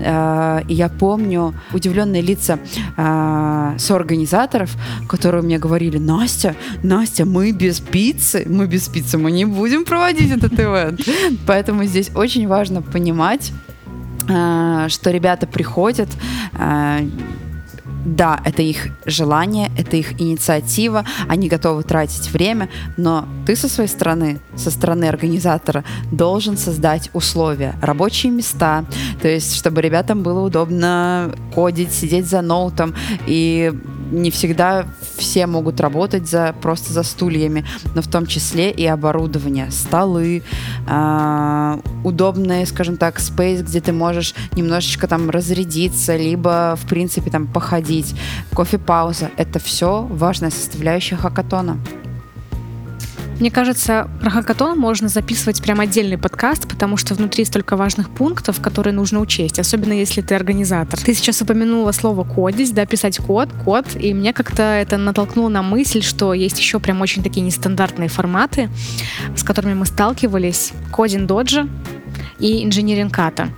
А, 0.05 0.63
и 0.69 0.75
я 0.75 0.89
помню 0.89 1.55
удивленные 1.73 2.23
лица 2.23 2.59
а, 2.97 3.75
соорганизаторов, 3.79 4.71
которые 5.09 5.43
мне 5.43 5.59
говорили, 5.59 5.99
Настя, 5.99 6.55
Настя, 6.83 7.25
мы 7.25 7.53
без 7.53 7.81
пиццы, 7.81 8.45
мы 8.49 8.67
без 8.67 8.89
пиццы, 8.89 9.19
мы 9.19 9.31
не 9.31 9.45
будем 9.45 9.85
проводить 9.85 10.31
этот 10.31 10.53
ивент. 10.55 11.01
Поэтому 11.47 11.85
здесь 11.85 12.11
очень 12.15 12.47
важно 12.49 12.83
понимать, 12.83 13.53
что 14.27 15.11
ребята 15.11 15.47
приходят 15.47 16.09
да, 18.05 18.41
это 18.45 18.63
их 18.63 18.89
желание, 19.07 19.71
это 19.77 19.97
их 19.97 20.21
инициатива, 20.21 21.05
они 21.29 21.49
готовы 21.49 21.83
тратить 21.83 22.31
время, 22.31 22.69
но 22.97 23.27
ты 23.47 23.57
со 23.57 23.69
своей 23.69 23.89
стороны, 23.89 24.41
со 24.57 24.71
стороны 24.71 25.07
организатора, 25.07 25.85
должен 26.11 26.57
создать 26.57 27.11
условия, 27.13 27.75
рабочие 27.81 28.33
места, 28.33 28.85
то 29.21 29.29
есть 29.29 29.57
чтобы 29.57 29.83
ребятам 29.83 30.23
было 30.23 30.41
удобно 30.41 31.35
кодить, 31.55 31.93
сидеть 31.93 32.27
за 32.27 32.43
ноутом 32.43 32.95
и 33.27 33.73
не 34.11 34.31
всегда 34.31 34.87
все 35.17 35.47
могут 35.47 35.81
работать 35.81 36.29
за, 36.29 36.55
просто 36.61 36.93
за 36.93 37.03
стульями, 37.03 37.65
но 37.95 38.03
в 38.03 38.09
том 38.09 38.27
числе 38.27 38.71
и 38.71 38.87
оборудование, 38.87 39.71
столы, 39.71 40.43
э, 40.87 41.79
удобный, 42.05 42.67
скажем 42.67 42.97
так, 42.97 43.19
спейс, 43.19 43.63
где 43.63 43.81
ты 43.81 43.93
можешь 43.93 44.35
немножечко 44.53 45.07
там 45.07 45.31
разрядиться, 45.31 46.17
либо, 46.17 46.77
в 46.81 46.89
принципе, 46.89 47.31
там 47.31 47.47
походить, 47.47 48.15
кофе-пауза. 48.55 49.31
Это 49.37 49.59
все 49.59 50.03
важная 50.11 50.51
составляющая 50.51 51.17
хакатона. 51.17 51.79
Мне 53.41 53.51
кажется, 53.51 54.09
про 54.21 54.31
хакатон 54.31 54.79
можно 54.79 55.09
записывать 55.09 55.61
прям 55.61 55.81
отдельный 55.81 56.17
подкаст, 56.17 56.69
потому 56.69 56.97
что 56.97 57.15
внутри 57.15 57.45
столько 57.45 57.77
важных 57.77 58.11
пунктов, 58.11 58.61
которые 58.61 58.95
нужно 58.95 59.19
учесть, 59.21 59.59
особенно 59.59 59.93
если 59.93 60.21
ты 60.21 60.35
организатор. 60.35 60.99
Ты 61.01 61.15
сейчас 61.15 61.43
упомянула 61.43 61.93
слово 61.93 62.25
кодить, 62.25 62.73
да, 62.75 62.87
писать 62.87 63.19
код, 63.19 63.49
код, 63.65 63.87
и 63.97 64.15
мне 64.15 64.33
как-то 64.33 64.63
это 64.63 64.97
натолкнуло 64.97 65.49
на 65.49 65.63
мысль, 65.63 66.03
что 66.03 66.33
есть 66.33 66.59
еще 66.59 66.79
прям 66.79 67.01
очень 67.01 67.23
такие 67.23 67.43
нестандартные 67.43 68.09
форматы, 68.09 68.71
с 69.37 69.43
которыми 69.43 69.75
мы 69.75 69.87
сталкивались. 69.87 70.73
Кодин 70.93 71.27
доджи, 71.27 71.69
и 72.39 72.65
инженеринг-ката. 72.65 73.49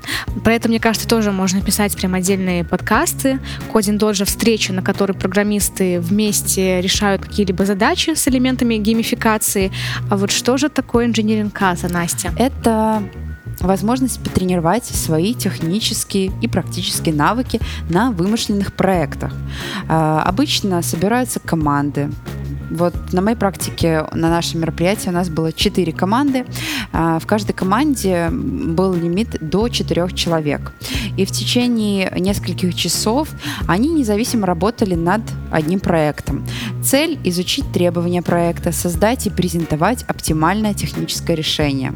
Про 0.44 0.54
это, 0.54 0.68
мне 0.68 0.80
кажется, 0.80 1.08
тоже 1.08 1.32
можно 1.32 1.60
писать 1.62 1.96
прям 1.96 2.14
отдельные 2.14 2.64
подкасты. 2.64 3.40
Кодин 3.72 3.98
Доджа 3.98 4.24
встреча, 4.24 4.72
на 4.72 4.82
которой 4.82 5.12
программисты 5.12 6.00
вместе 6.00 6.80
решают 6.80 7.22
какие-либо 7.22 7.64
задачи 7.64 8.14
с 8.14 8.28
элементами 8.28 8.76
геймификации. 8.76 9.72
А 10.10 10.16
вот 10.16 10.30
что 10.30 10.56
же 10.56 10.68
такое 10.68 11.06
инженеринг-ката, 11.06 11.88
Настя? 11.88 12.32
Это 12.38 13.02
возможность 13.60 14.22
потренировать 14.22 14.84
свои 14.84 15.34
технические 15.34 16.32
и 16.42 16.48
практические 16.48 17.14
навыки 17.14 17.60
на 17.88 18.10
вымышленных 18.10 18.72
проектах. 18.72 19.32
А, 19.88 20.22
обычно 20.22 20.82
собираются 20.82 21.40
команды, 21.40 22.10
вот 22.70 22.94
на 23.12 23.22
моей 23.22 23.36
практике 23.36 24.06
на 24.12 24.30
нашем 24.30 24.60
мероприятии 24.60 25.08
у 25.08 25.12
нас 25.12 25.28
было 25.28 25.52
4 25.52 25.92
команды. 25.92 26.44
А, 26.92 27.18
в 27.18 27.26
каждой 27.26 27.52
команде 27.52 28.28
был 28.30 28.94
лимит 28.94 29.36
до 29.40 29.68
4 29.68 30.08
человек. 30.14 30.72
И 31.16 31.24
в 31.24 31.30
течение 31.30 32.12
нескольких 32.18 32.74
часов 32.74 33.28
они 33.66 33.88
независимо 33.88 34.46
работали 34.46 34.94
над 34.94 35.22
одним 35.50 35.80
проектом. 35.80 36.44
Цель– 36.84 37.18
изучить 37.24 37.70
требования 37.72 38.22
проекта, 38.22 38.72
создать 38.72 39.26
и 39.26 39.30
презентовать 39.30 40.04
оптимальное 40.04 40.74
техническое 40.74 41.34
решение. 41.34 41.94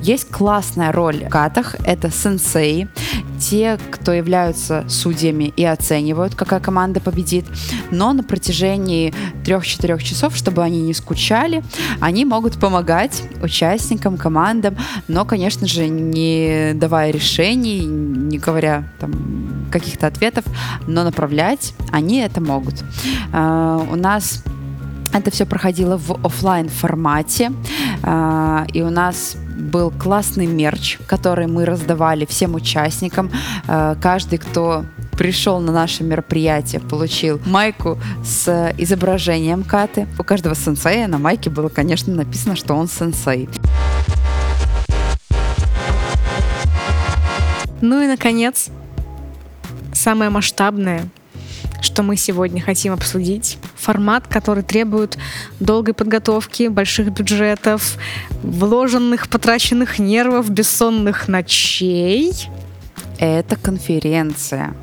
Есть 0.00 0.28
классная 0.30 0.92
роль 0.92 1.24
в 1.24 1.28
катах– 1.28 1.76
это 1.84 2.10
сенсей, 2.10 2.88
те, 3.38 3.78
кто 3.90 4.12
являются 4.12 4.84
судьями 4.88 5.52
и 5.56 5.64
оценивают, 5.64 6.34
какая 6.34 6.60
команда 6.60 7.00
победит. 7.00 7.46
Но 7.90 8.12
на 8.12 8.22
протяжении 8.22 9.14
3-4 9.44 9.98
часов, 10.08 10.36
чтобы 10.36 10.62
они 10.62 10.80
не 10.80 10.94
скучали, 10.94 11.62
они 12.00 12.24
могут 12.24 12.58
помогать 12.58 13.22
участникам, 13.42 14.16
командам, 14.16 14.76
но, 15.08 15.24
конечно 15.24 15.66
же, 15.66 15.88
не 15.88 16.72
давая 16.74 17.10
решений, 17.10 17.84
не 17.84 18.38
говоря 18.38 18.88
там 18.98 19.12
каких-то 19.70 20.06
ответов, 20.06 20.44
но 20.86 21.04
направлять 21.04 21.74
они 21.92 22.18
это 22.18 22.40
могут. 22.40 22.74
Uh, 23.32 23.92
у 23.92 23.96
нас 23.96 24.42
это 25.12 25.30
все 25.30 25.46
проходило 25.46 25.96
в 25.96 26.24
офлайн 26.24 26.68
формате, 26.68 27.52
uh, 28.02 28.70
и 28.72 28.82
у 28.82 28.90
нас 28.90 29.36
был 29.58 29.90
классный 29.90 30.46
мерч, 30.46 30.98
который 31.06 31.46
мы 31.46 31.64
раздавали 31.64 32.24
всем 32.24 32.54
участникам. 32.54 33.30
Uh, 33.66 33.98
каждый, 34.00 34.38
кто 34.38 34.84
пришел 35.18 35.58
на 35.58 35.72
наше 35.72 36.04
мероприятие, 36.04 36.80
получил 36.80 37.40
майку 37.44 37.98
с 38.24 38.72
изображением 38.78 39.64
Каты. 39.64 40.06
У 40.16 40.22
каждого 40.22 40.54
сенсея 40.54 41.08
на 41.08 41.18
майке 41.18 41.50
было, 41.50 41.68
конечно, 41.68 42.14
написано, 42.14 42.54
что 42.54 42.74
он 42.74 42.88
сенсей. 42.88 43.48
Ну 47.80 48.00
и, 48.00 48.06
наконец, 48.06 48.68
самое 49.92 50.30
масштабное, 50.30 51.08
что 51.80 52.04
мы 52.04 52.16
сегодня 52.16 52.62
хотим 52.62 52.92
обсудить. 52.92 53.58
Формат, 53.74 54.28
который 54.28 54.62
требует 54.62 55.18
долгой 55.58 55.94
подготовки, 55.94 56.68
больших 56.68 57.10
бюджетов, 57.10 57.96
вложенных, 58.42 59.28
потраченных 59.28 59.98
нервов, 59.98 60.48
бессонных 60.48 61.26
ночей. 61.26 62.48
Это 63.18 63.56
конференция. 63.56 64.74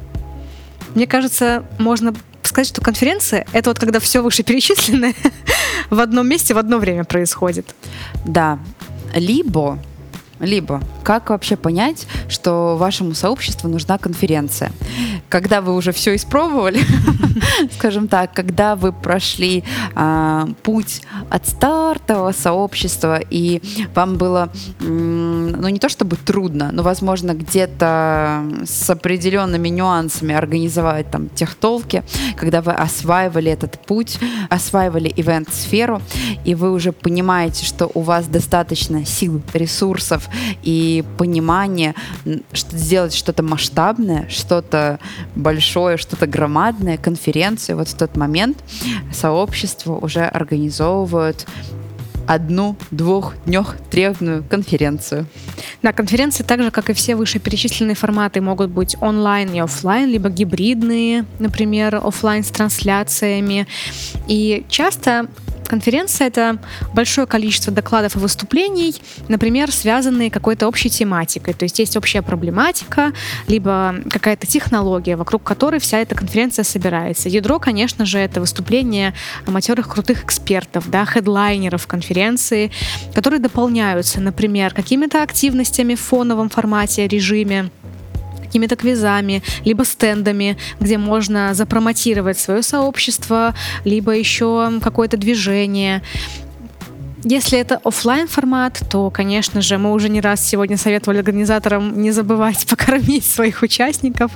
Мне 0.96 1.08
кажется, 1.08 1.66
можно 1.78 2.14
сказать, 2.44 2.68
что 2.68 2.82
конференция— 2.82 3.46
это 3.54 3.70
вот 3.70 3.80
когда 3.80 4.00
все 4.00 4.22
вышеперечисленное 4.22 5.14
в 5.90 6.00
одном 6.00 6.28
месте 6.28 6.54
в 6.54 6.58
одно 6.58 6.78
время 6.78 7.04
происходит. 7.04 7.76
Да. 8.26 8.60
Либо 9.14 9.80
либо 10.46 10.82
как 11.04 11.30
вообще 11.30 11.56
понять, 11.56 12.08
что 12.28 12.78
вашему 12.78 13.14
сообществу 13.14 13.70
нужна 13.70 13.98
конференция? 13.98 14.72
Когда 15.30 15.62
вы 15.62 15.76
уже 15.76 15.92
все 15.92 16.16
испробовали, 16.16 16.82
скажем 17.78 18.08
так, 18.08 18.34
когда 18.34 18.76
вы 18.76 18.92
прошли 18.92 19.64
э, 19.96 20.46
путь 20.64 21.02
от 21.30 21.48
стартового 21.48 22.32
сообщества, 22.32 23.20
и 23.30 23.62
вам 23.94 24.18
было, 24.18 24.50
ну 24.80 25.68
не 25.68 25.80
то 25.80 25.90
чтобы 25.90 26.16
трудно, 26.16 26.72
но, 26.72 26.82
возможно, 26.82 27.34
где-то 27.34 28.44
с 28.66 28.90
определенными 28.90 29.70
нюансами 29.70 30.34
организовать 30.34 31.12
там 31.12 31.30
техтолки, 31.30 32.04
когда 32.36 32.62
вы 32.62 32.72
осваивали 32.72 33.52
этот 33.52 33.80
путь, 33.86 34.18
осваивали 34.50 35.12
ивент-сферу, 35.16 36.02
и 36.44 36.56
вы 36.56 36.72
уже 36.72 36.92
понимаете, 36.92 37.64
что 37.66 37.92
у 37.94 38.02
вас 38.02 38.26
достаточно 38.28 39.06
сил, 39.06 39.42
ресурсов, 39.54 40.30
и 40.64 41.04
понимание, 41.18 41.96
что 42.54 42.78
сделать 42.78 43.14
что-то 43.14 43.44
масштабное, 43.44 44.28
что-то 44.30 45.00
большое, 45.36 45.98
что-то 45.98 46.28
громадное, 46.28 46.98
конференцию, 46.98 47.78
вот 47.78 47.88
в 47.88 47.98
тот 47.98 48.16
момент 48.18 48.58
сообщество 49.12 49.94
уже 49.94 50.22
организовывают 50.22 51.46
одну, 52.28 52.76
двух, 52.92 53.34
днях, 53.46 53.76
трехдневную 53.90 54.44
конференцию. 54.44 55.28
Да, 55.82 55.94
конференции, 55.94 56.44
так 56.44 56.62
же, 56.62 56.72
как 56.72 56.90
и 56.90 56.94
все 56.94 57.16
вышеперечисленные 57.16 57.96
форматы, 57.96 58.42
могут 58.42 58.72
быть 58.72 58.96
онлайн 59.02 59.54
и 59.54 59.60
офлайн, 59.60 60.10
либо 60.10 60.30
гибридные, 60.30 61.26
например, 61.40 61.96
офлайн 61.96 62.44
с 62.44 62.50
трансляциями. 62.50 63.68
И 64.28 64.66
часто 64.70 65.28
Конференция— 65.76 66.28
это 66.30 66.58
большое 66.94 67.28
количество 67.28 67.70
докладов 67.74 68.16
и 68.16 68.20
выступлений, 68.20 68.96
например, 69.28 69.74
связанные 69.74 70.32
какой-то 70.32 70.70
общей 70.70 70.90
тематикой. 70.90 71.54
То 71.54 71.66
есть 71.66 71.80
есть 71.80 71.98
общая 71.98 72.22
проблематика, 72.22 73.12
либо 73.50 73.96
какая-то 74.10 74.48
технология, 74.48 75.18
вокруг 75.18 75.44
которой 75.44 75.82
вся 75.82 75.98
эта 75.98 76.16
конференция 76.16 76.64
собирается. 76.64 77.28
Ядро, 77.28 77.60
конечно 77.60 78.06
же, 78.06 78.20
это 78.20 78.40
выступления 78.40 79.14
матерых 79.48 79.90
крутых 79.90 80.24
экспертов, 80.24 80.90
да, 80.90 81.04
хедлайнеров 81.04 81.88
конференции, 81.88 82.72
которые 83.14 83.42
дополняются, 83.42 84.22
например, 84.22 84.74
какими-то 84.74 85.24
активностями 85.24 85.96
в 85.96 86.00
фоновом 86.00 86.48
формате, 86.48 87.06
режиме, 87.06 87.70
какими-то 88.46 88.76
квизами, 88.76 89.44
либо 89.64 89.84
стендами, 89.84 90.58
где 90.80 90.98
можно 90.98 91.54
запромотировать 91.54 92.40
свое 92.40 92.62
сообщество, 92.62 93.54
либо 93.84 94.12
еще 94.12 94.80
какое-то 94.82 95.18
движение. 95.18 96.02
Если 97.28 97.58
это 97.58 97.82
офлайн 97.84 98.28
формат, 98.28 98.84
то, 98.88 99.10
конечно 99.10 99.60
же, 99.60 99.80
мы 99.80 99.94
уже 99.94 100.10
не 100.10 100.22
раз 100.22 100.48
сегодня 100.48 100.78
советовали 100.78 101.18
организаторам 101.18 102.00
не 102.00 102.12
забывать 102.12 102.68
покормить 102.70 103.26
своих 103.26 103.64
участников. 103.64 104.32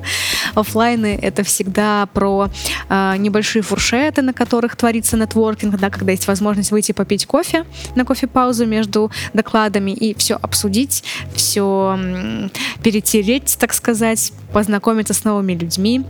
Офлайны 0.55 1.19
это 1.21 1.43
всегда 1.43 2.07
про 2.07 2.49
э, 2.89 3.15
небольшие 3.17 3.61
фуршеты, 3.61 4.23
на 4.23 4.33
которых 4.33 4.75
творится 4.75 5.17
нетворкинг, 5.17 5.79
да, 5.79 5.91
когда 5.91 6.13
есть 6.13 6.25
возможность 6.25 6.71
выйти 6.71 6.91
попить 6.91 7.27
кофе 7.27 7.65
на 7.93 8.05
кофе-паузу 8.05 8.65
между 8.65 9.11
докладами 9.35 9.91
и 9.91 10.15
все 10.15 10.39
обсудить, 10.41 11.03
все 11.35 12.49
перетереть, 12.81 13.55
так 13.59 13.73
сказать, 13.73 14.33
познакомиться 14.51 15.13
с 15.13 15.23
новыми 15.23 15.53
людьми 15.53 16.05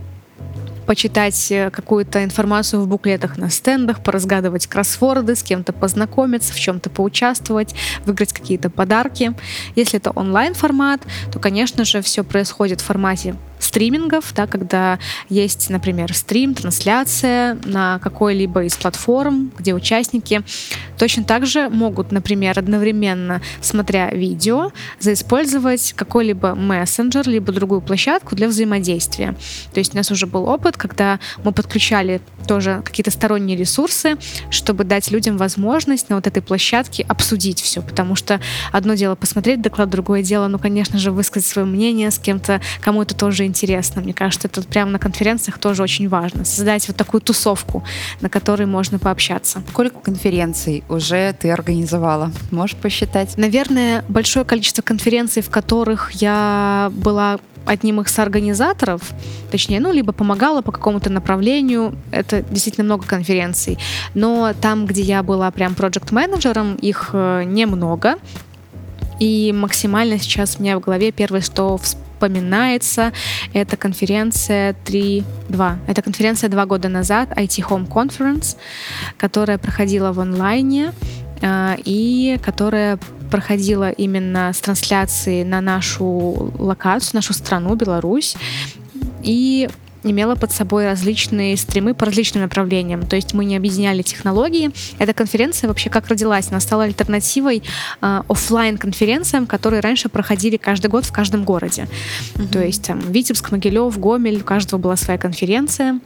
почитать 0.89 1.51
э, 1.51 1.69
какую-то 1.69 2.23
информацию 2.23 2.81
в 2.81 2.87
буклетах 2.87 3.37
на 3.37 3.51
стендах, 3.51 4.01
поразгадывать 4.01 4.65
кроссворды, 4.65 5.35
с 5.35 5.43
кем-то 5.43 5.71
познакомиться, 5.71 6.51
в 6.51 6.59
чем-то 6.59 6.89
поучаствовать, 6.89 7.75
выиграть 8.07 8.33
какие-то 8.33 8.71
подарки. 8.71 9.35
Если 9.75 9.99
это 9.99 10.09
онлайн-формат, 10.09 11.01
то, 11.31 11.37
конечно 11.37 11.85
же, 11.85 12.01
все 12.01 12.23
происходит 12.23 12.81
в 12.81 12.85
формате 12.85 13.35
стримингов, 13.59 14.33
да, 14.33 14.47
когда 14.47 14.99
есть, 15.29 15.69
например, 15.69 16.13
стрим, 16.15 16.53
трансляция 16.53 17.57
на 17.65 17.99
какой-либо 17.99 18.63
из 18.63 18.75
платформ, 18.75 19.51
где 19.57 19.73
участники 19.73 20.41
точно 20.97 21.23
так 21.23 21.45
же 21.45 21.69
могут, 21.69 22.11
например, 22.11 22.57
одновременно, 22.57 23.41
смотря 23.61 24.09
видео, 24.11 24.71
заиспользовать 24.99 25.93
какой-либо 25.93 26.55
мессенджер, 26.55 27.27
либо 27.27 27.51
другую 27.51 27.81
площадку 27.81 28.35
для 28.35 28.47
взаимодействия. 28.47 29.35
То 29.73 29.79
есть 29.79 29.93
у 29.93 29.97
нас 29.97 30.11
уже 30.11 30.25
был 30.25 30.45
опыт, 30.45 30.77
когда 30.77 31.19
мы 31.43 31.51
подключали 31.51 32.21
тоже 32.47 32.81
какие-то 32.83 33.11
сторонние 33.11 33.57
ресурсы, 33.57 34.17
чтобы 34.49 34.83
дать 34.83 35.11
людям 35.11 35.37
возможность 35.37 36.09
на 36.09 36.15
вот 36.15 36.25
этой 36.25 36.41
площадке 36.41 37.03
обсудить 37.07 37.61
все, 37.61 37.81
потому 37.81 38.15
что 38.15 38.39
одно 38.71 38.95
дело 38.95 39.15
посмотреть 39.15 39.61
доклад, 39.61 39.89
другое 39.89 40.23
дело, 40.23 40.47
ну, 40.47 40.57
конечно 40.57 40.97
же, 40.97 41.11
высказать 41.11 41.47
свое 41.47 41.67
мнение 41.67 42.09
с 42.09 42.17
кем-то, 42.17 42.61
кому 42.81 43.03
это 43.03 43.15
тоже 43.15 43.45
интересно. 43.49 44.01
Мне 44.01 44.13
кажется, 44.13 44.47
это 44.47 44.61
прямо 44.61 44.91
на 44.91 44.99
конференциях 44.99 45.57
тоже 45.57 45.83
очень 45.83 46.07
важно. 46.07 46.45
Создать 46.45 46.87
вот 46.87 46.97
такую 46.97 47.21
тусовку, 47.21 47.83
на 48.21 48.29
которой 48.29 48.65
можно 48.65 48.99
пообщаться. 48.99 49.61
Сколько 49.69 49.99
конференций 49.99 50.83
уже 50.89 51.33
ты 51.33 51.51
организовала? 51.51 52.31
Можешь 52.51 52.77
посчитать? 52.77 53.37
Наверное, 53.37 54.03
большое 54.07 54.45
количество 54.45 54.81
конференций, 54.81 55.41
в 55.41 55.49
которых 55.49 56.11
я 56.13 56.91
была 56.93 57.39
одним 57.65 58.01
из 58.01 58.11
соорганизаторов, 58.11 59.13
точнее, 59.51 59.79
ну, 59.79 59.91
либо 59.91 60.11
помогала 60.11 60.61
по 60.61 60.71
какому-то 60.71 61.09
направлению. 61.09 61.95
Это 62.11 62.41
действительно 62.41 62.85
много 62.85 63.05
конференций. 63.05 63.77
Но 64.13 64.53
там, 64.59 64.85
где 64.85 65.01
я 65.01 65.23
была 65.23 65.51
прям 65.51 65.75
проект 65.75 66.11
менеджером 66.11 66.75
их 66.75 67.11
э, 67.13 67.43
немного. 67.45 68.15
И 69.19 69.51
максимально 69.53 70.17
сейчас 70.17 70.57
у 70.57 70.63
меня 70.63 70.77
в 70.77 70.81
голове 70.81 71.11
первое, 71.11 71.41
что 71.41 71.77
вспоминается, 71.77 73.11
это 73.53 73.77
конференция 73.77 74.75
3.2. 74.85 75.77
Это 75.87 76.01
конференция 76.01 76.49
два 76.49 76.65
года 76.65 76.89
назад, 76.89 77.29
IT 77.31 77.67
Home 77.69 77.87
Conference, 77.87 78.57
которая 79.17 79.57
проходила 79.57 80.11
в 80.11 80.19
онлайне 80.19 80.93
э, 81.41 81.75
и 81.85 82.39
которая 82.43 82.99
проходила 83.29 83.91
именно 83.91 84.51
с 84.51 84.59
трансляцией 84.59 85.43
на 85.43 85.61
нашу 85.61 86.51
локацию, 86.57 87.11
нашу 87.15 87.33
страну, 87.33 87.75
Беларусь. 87.75 88.35
И 89.21 89.69
имела 90.03 90.35
под 90.35 90.51
собой 90.51 90.85
различные 90.85 91.57
стримы 91.57 91.93
по 91.93 92.05
различным 92.05 92.43
направлениям. 92.43 93.05
То 93.05 93.15
есть 93.15 93.33
мы 93.33 93.45
не 93.45 93.57
объединяли 93.57 94.01
технологии. 94.01 94.71
Эта 94.97 95.13
конференция 95.13 95.67
вообще 95.67 95.89
как 95.89 96.07
родилась? 96.07 96.47
Она 96.49 96.59
стала 96.59 96.83
альтернативой 96.83 97.63
э, 98.01 98.21
офлайн 98.27 98.77
конференциям, 98.77 99.47
которые 99.47 99.81
раньше 99.81 100.09
проходили 100.09 100.57
каждый 100.57 100.87
год 100.87 101.05
в 101.05 101.11
каждом 101.11 101.43
городе. 101.43 101.87
Mm-hmm. 102.35 102.47
То 102.51 102.63
есть 102.63 102.83
там 102.83 102.99
Витебск, 102.99 103.51
Могилев, 103.51 103.97
Гомель, 103.99 104.41
у 104.41 104.43
каждого 104.43 104.79
была 104.79 104.95
своя 104.95 105.19
конференция 105.19 105.99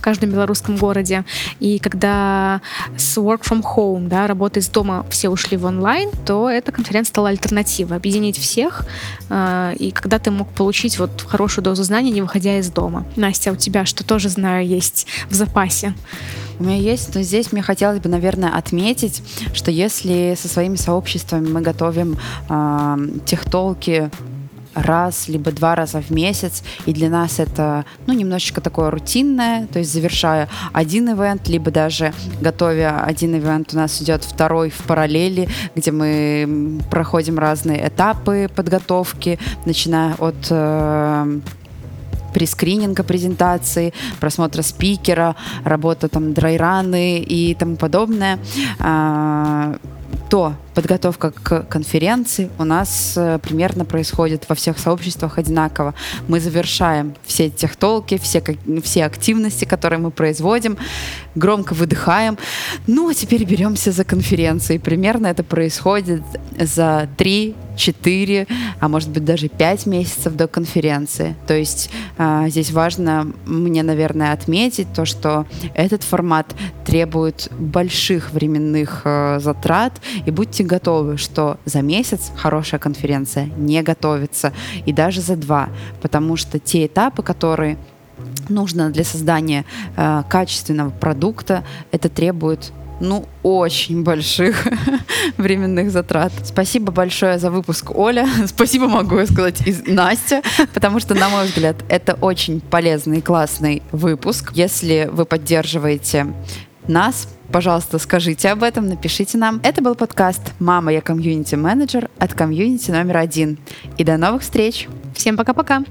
в 0.00 0.02
каждом 0.02 0.30
белорусском 0.30 0.76
городе. 0.76 1.24
И 1.60 1.78
когда 1.78 2.62
с 2.96 3.18
work 3.18 3.42
from 3.42 3.62
home, 3.62 4.08
да, 4.08 4.26
работа 4.26 4.60
из 4.60 4.68
дома, 4.68 5.04
все 5.10 5.28
ушли 5.28 5.58
в 5.58 5.66
онлайн, 5.66 6.10
то 6.24 6.48
эта 6.48 6.72
конференция 6.72 7.10
стала 7.10 7.28
альтернативой, 7.28 7.98
объединить 7.98 8.38
всех, 8.38 8.86
э, 9.28 9.74
и 9.78 9.90
когда 9.90 10.18
ты 10.18 10.30
мог 10.30 10.48
получить 10.48 10.98
вот 10.98 11.22
хорошую 11.28 11.62
дозу 11.62 11.82
знаний, 11.82 12.10
не 12.10 12.22
выходя 12.22 12.58
из 12.58 12.70
дома. 12.70 13.04
Настя, 13.14 13.50
а 13.50 13.52
у 13.52 13.56
тебя 13.56 13.84
что 13.84 14.02
тоже 14.02 14.30
знаю 14.30 14.66
есть 14.66 15.06
в 15.28 15.34
запасе? 15.34 15.92
У 16.58 16.64
меня 16.64 16.76
есть, 16.76 17.14
но 17.14 17.20
здесь 17.20 17.52
мне 17.52 17.62
хотелось 17.62 18.00
бы, 18.00 18.08
наверное, 18.08 18.56
отметить, 18.56 19.22
что 19.52 19.70
если 19.70 20.34
со 20.40 20.48
своими 20.48 20.76
сообществами 20.76 21.46
мы 21.46 21.60
готовим 21.60 22.16
э, 22.48 22.96
техтолки 23.26 24.10
раз 24.74 25.28
либо 25.28 25.50
два 25.52 25.74
раза 25.74 26.00
в 26.00 26.10
месяц, 26.10 26.62
и 26.86 26.92
для 26.92 27.08
нас 27.08 27.40
это, 27.40 27.84
ну, 28.06 28.12
немножечко 28.12 28.60
такое 28.60 28.90
рутинное, 28.90 29.66
то 29.66 29.78
есть 29.78 29.92
завершая 29.92 30.48
один 30.72 31.10
ивент, 31.10 31.48
либо 31.48 31.70
даже 31.70 32.12
готовя 32.40 33.02
один 33.02 33.36
ивент, 33.36 33.74
у 33.74 33.76
нас 33.76 34.00
идет 34.02 34.24
второй 34.24 34.70
в 34.70 34.78
параллели, 34.84 35.48
где 35.74 35.92
мы 35.92 36.80
проходим 36.90 37.38
разные 37.38 37.88
этапы 37.88 38.48
подготовки, 38.54 39.38
начиная 39.64 40.14
от 40.14 40.46
э, 40.50 41.40
прескрининга 42.32 43.02
презентации, 43.02 43.92
просмотра 44.20 44.62
спикера, 44.62 45.36
работа 45.64 46.08
там 46.08 46.32
драйраны 46.32 47.18
и 47.18 47.54
тому 47.54 47.76
подобное. 47.76 48.38
А, 48.78 49.76
то 50.28 50.54
подготовка 50.74 51.30
к 51.30 51.62
конференции 51.62 52.50
у 52.58 52.64
нас 52.64 53.14
э, 53.16 53.38
примерно 53.42 53.84
происходит 53.84 54.48
во 54.48 54.54
всех 54.54 54.78
сообществах 54.78 55.38
одинаково. 55.38 55.94
Мы 56.28 56.40
завершаем 56.40 57.14
все 57.24 57.50
техтолки, 57.50 58.18
все, 58.18 58.42
все 58.82 59.04
активности, 59.04 59.64
которые 59.64 59.98
мы 59.98 60.10
производим, 60.10 60.78
громко 61.34 61.74
выдыхаем. 61.74 62.38
Ну, 62.86 63.08
а 63.08 63.14
теперь 63.14 63.44
беремся 63.44 63.92
за 63.92 64.04
конференции. 64.04 64.78
Примерно 64.78 65.26
это 65.26 65.42
происходит 65.42 66.22
за 66.58 67.08
3 67.16 67.54
4, 67.80 68.46
а 68.78 68.88
может 68.88 69.08
быть 69.10 69.24
даже 69.24 69.48
5 69.48 69.86
месяцев 69.86 70.34
до 70.34 70.46
конференции. 70.46 71.34
То 71.46 71.54
есть 71.54 71.90
э, 72.18 72.46
здесь 72.48 72.70
важно 72.70 73.32
мне, 73.46 73.82
наверное, 73.82 74.32
отметить 74.32 74.92
то, 74.94 75.04
что 75.04 75.46
этот 75.74 76.02
формат 76.02 76.54
требует 76.84 77.48
больших 77.58 78.32
временных 78.32 79.02
э, 79.04 79.38
затрат, 79.40 79.94
и 80.26 80.30
будьте 80.30 80.59
готовы, 80.62 81.16
что 81.16 81.58
за 81.64 81.82
месяц 81.82 82.32
хорошая 82.36 82.80
конференция 82.80 83.46
не 83.56 83.82
готовится, 83.82 84.52
и 84.86 84.92
даже 84.92 85.20
за 85.20 85.36
два, 85.36 85.68
потому 86.02 86.36
что 86.36 86.58
те 86.58 86.86
этапы, 86.86 87.22
которые 87.22 87.78
нужно 88.48 88.90
для 88.90 89.04
создания 89.04 89.64
э, 89.96 90.22
качественного 90.28 90.90
продукта, 90.90 91.64
это 91.90 92.08
требует 92.08 92.72
ну, 93.00 93.26
очень 93.42 94.04
больших 94.04 94.68
временных 95.38 95.90
затрат. 95.90 96.32
Спасибо 96.44 96.92
большое 96.92 97.38
за 97.38 97.50
выпуск, 97.50 97.90
Оля. 97.96 98.28
Спасибо, 98.46 98.88
могу 98.88 99.24
сказать, 99.26 99.66
из 99.66 99.86
Настя, 99.86 100.42
потому 100.74 101.00
что, 101.00 101.14
на 101.14 101.28
мой 101.30 101.46
взгляд, 101.46 101.76
это 101.88 102.14
очень 102.14 102.60
полезный 102.60 103.18
и 103.18 103.22
классный 103.22 103.82
выпуск. 103.90 104.52
Если 104.52 105.08
вы 105.10 105.24
поддерживаете 105.24 106.26
нас, 106.90 107.28
пожалуйста, 107.50 107.98
скажите 107.98 108.50
об 108.50 108.62
этом, 108.62 108.86
напишите 108.86 109.38
нам. 109.38 109.60
Это 109.62 109.80
был 109.80 109.94
подкаст 109.94 110.52
«Мама, 110.58 110.92
я 110.92 111.00
комьюнити-менеджер» 111.00 112.10
от 112.18 112.34
комьюнити 112.34 112.90
номер 112.90 113.16
один. 113.16 113.58
И 113.96 114.04
до 114.04 114.18
новых 114.18 114.42
встреч! 114.42 114.88
Всем 115.14 115.36
пока-пока! 115.36 115.84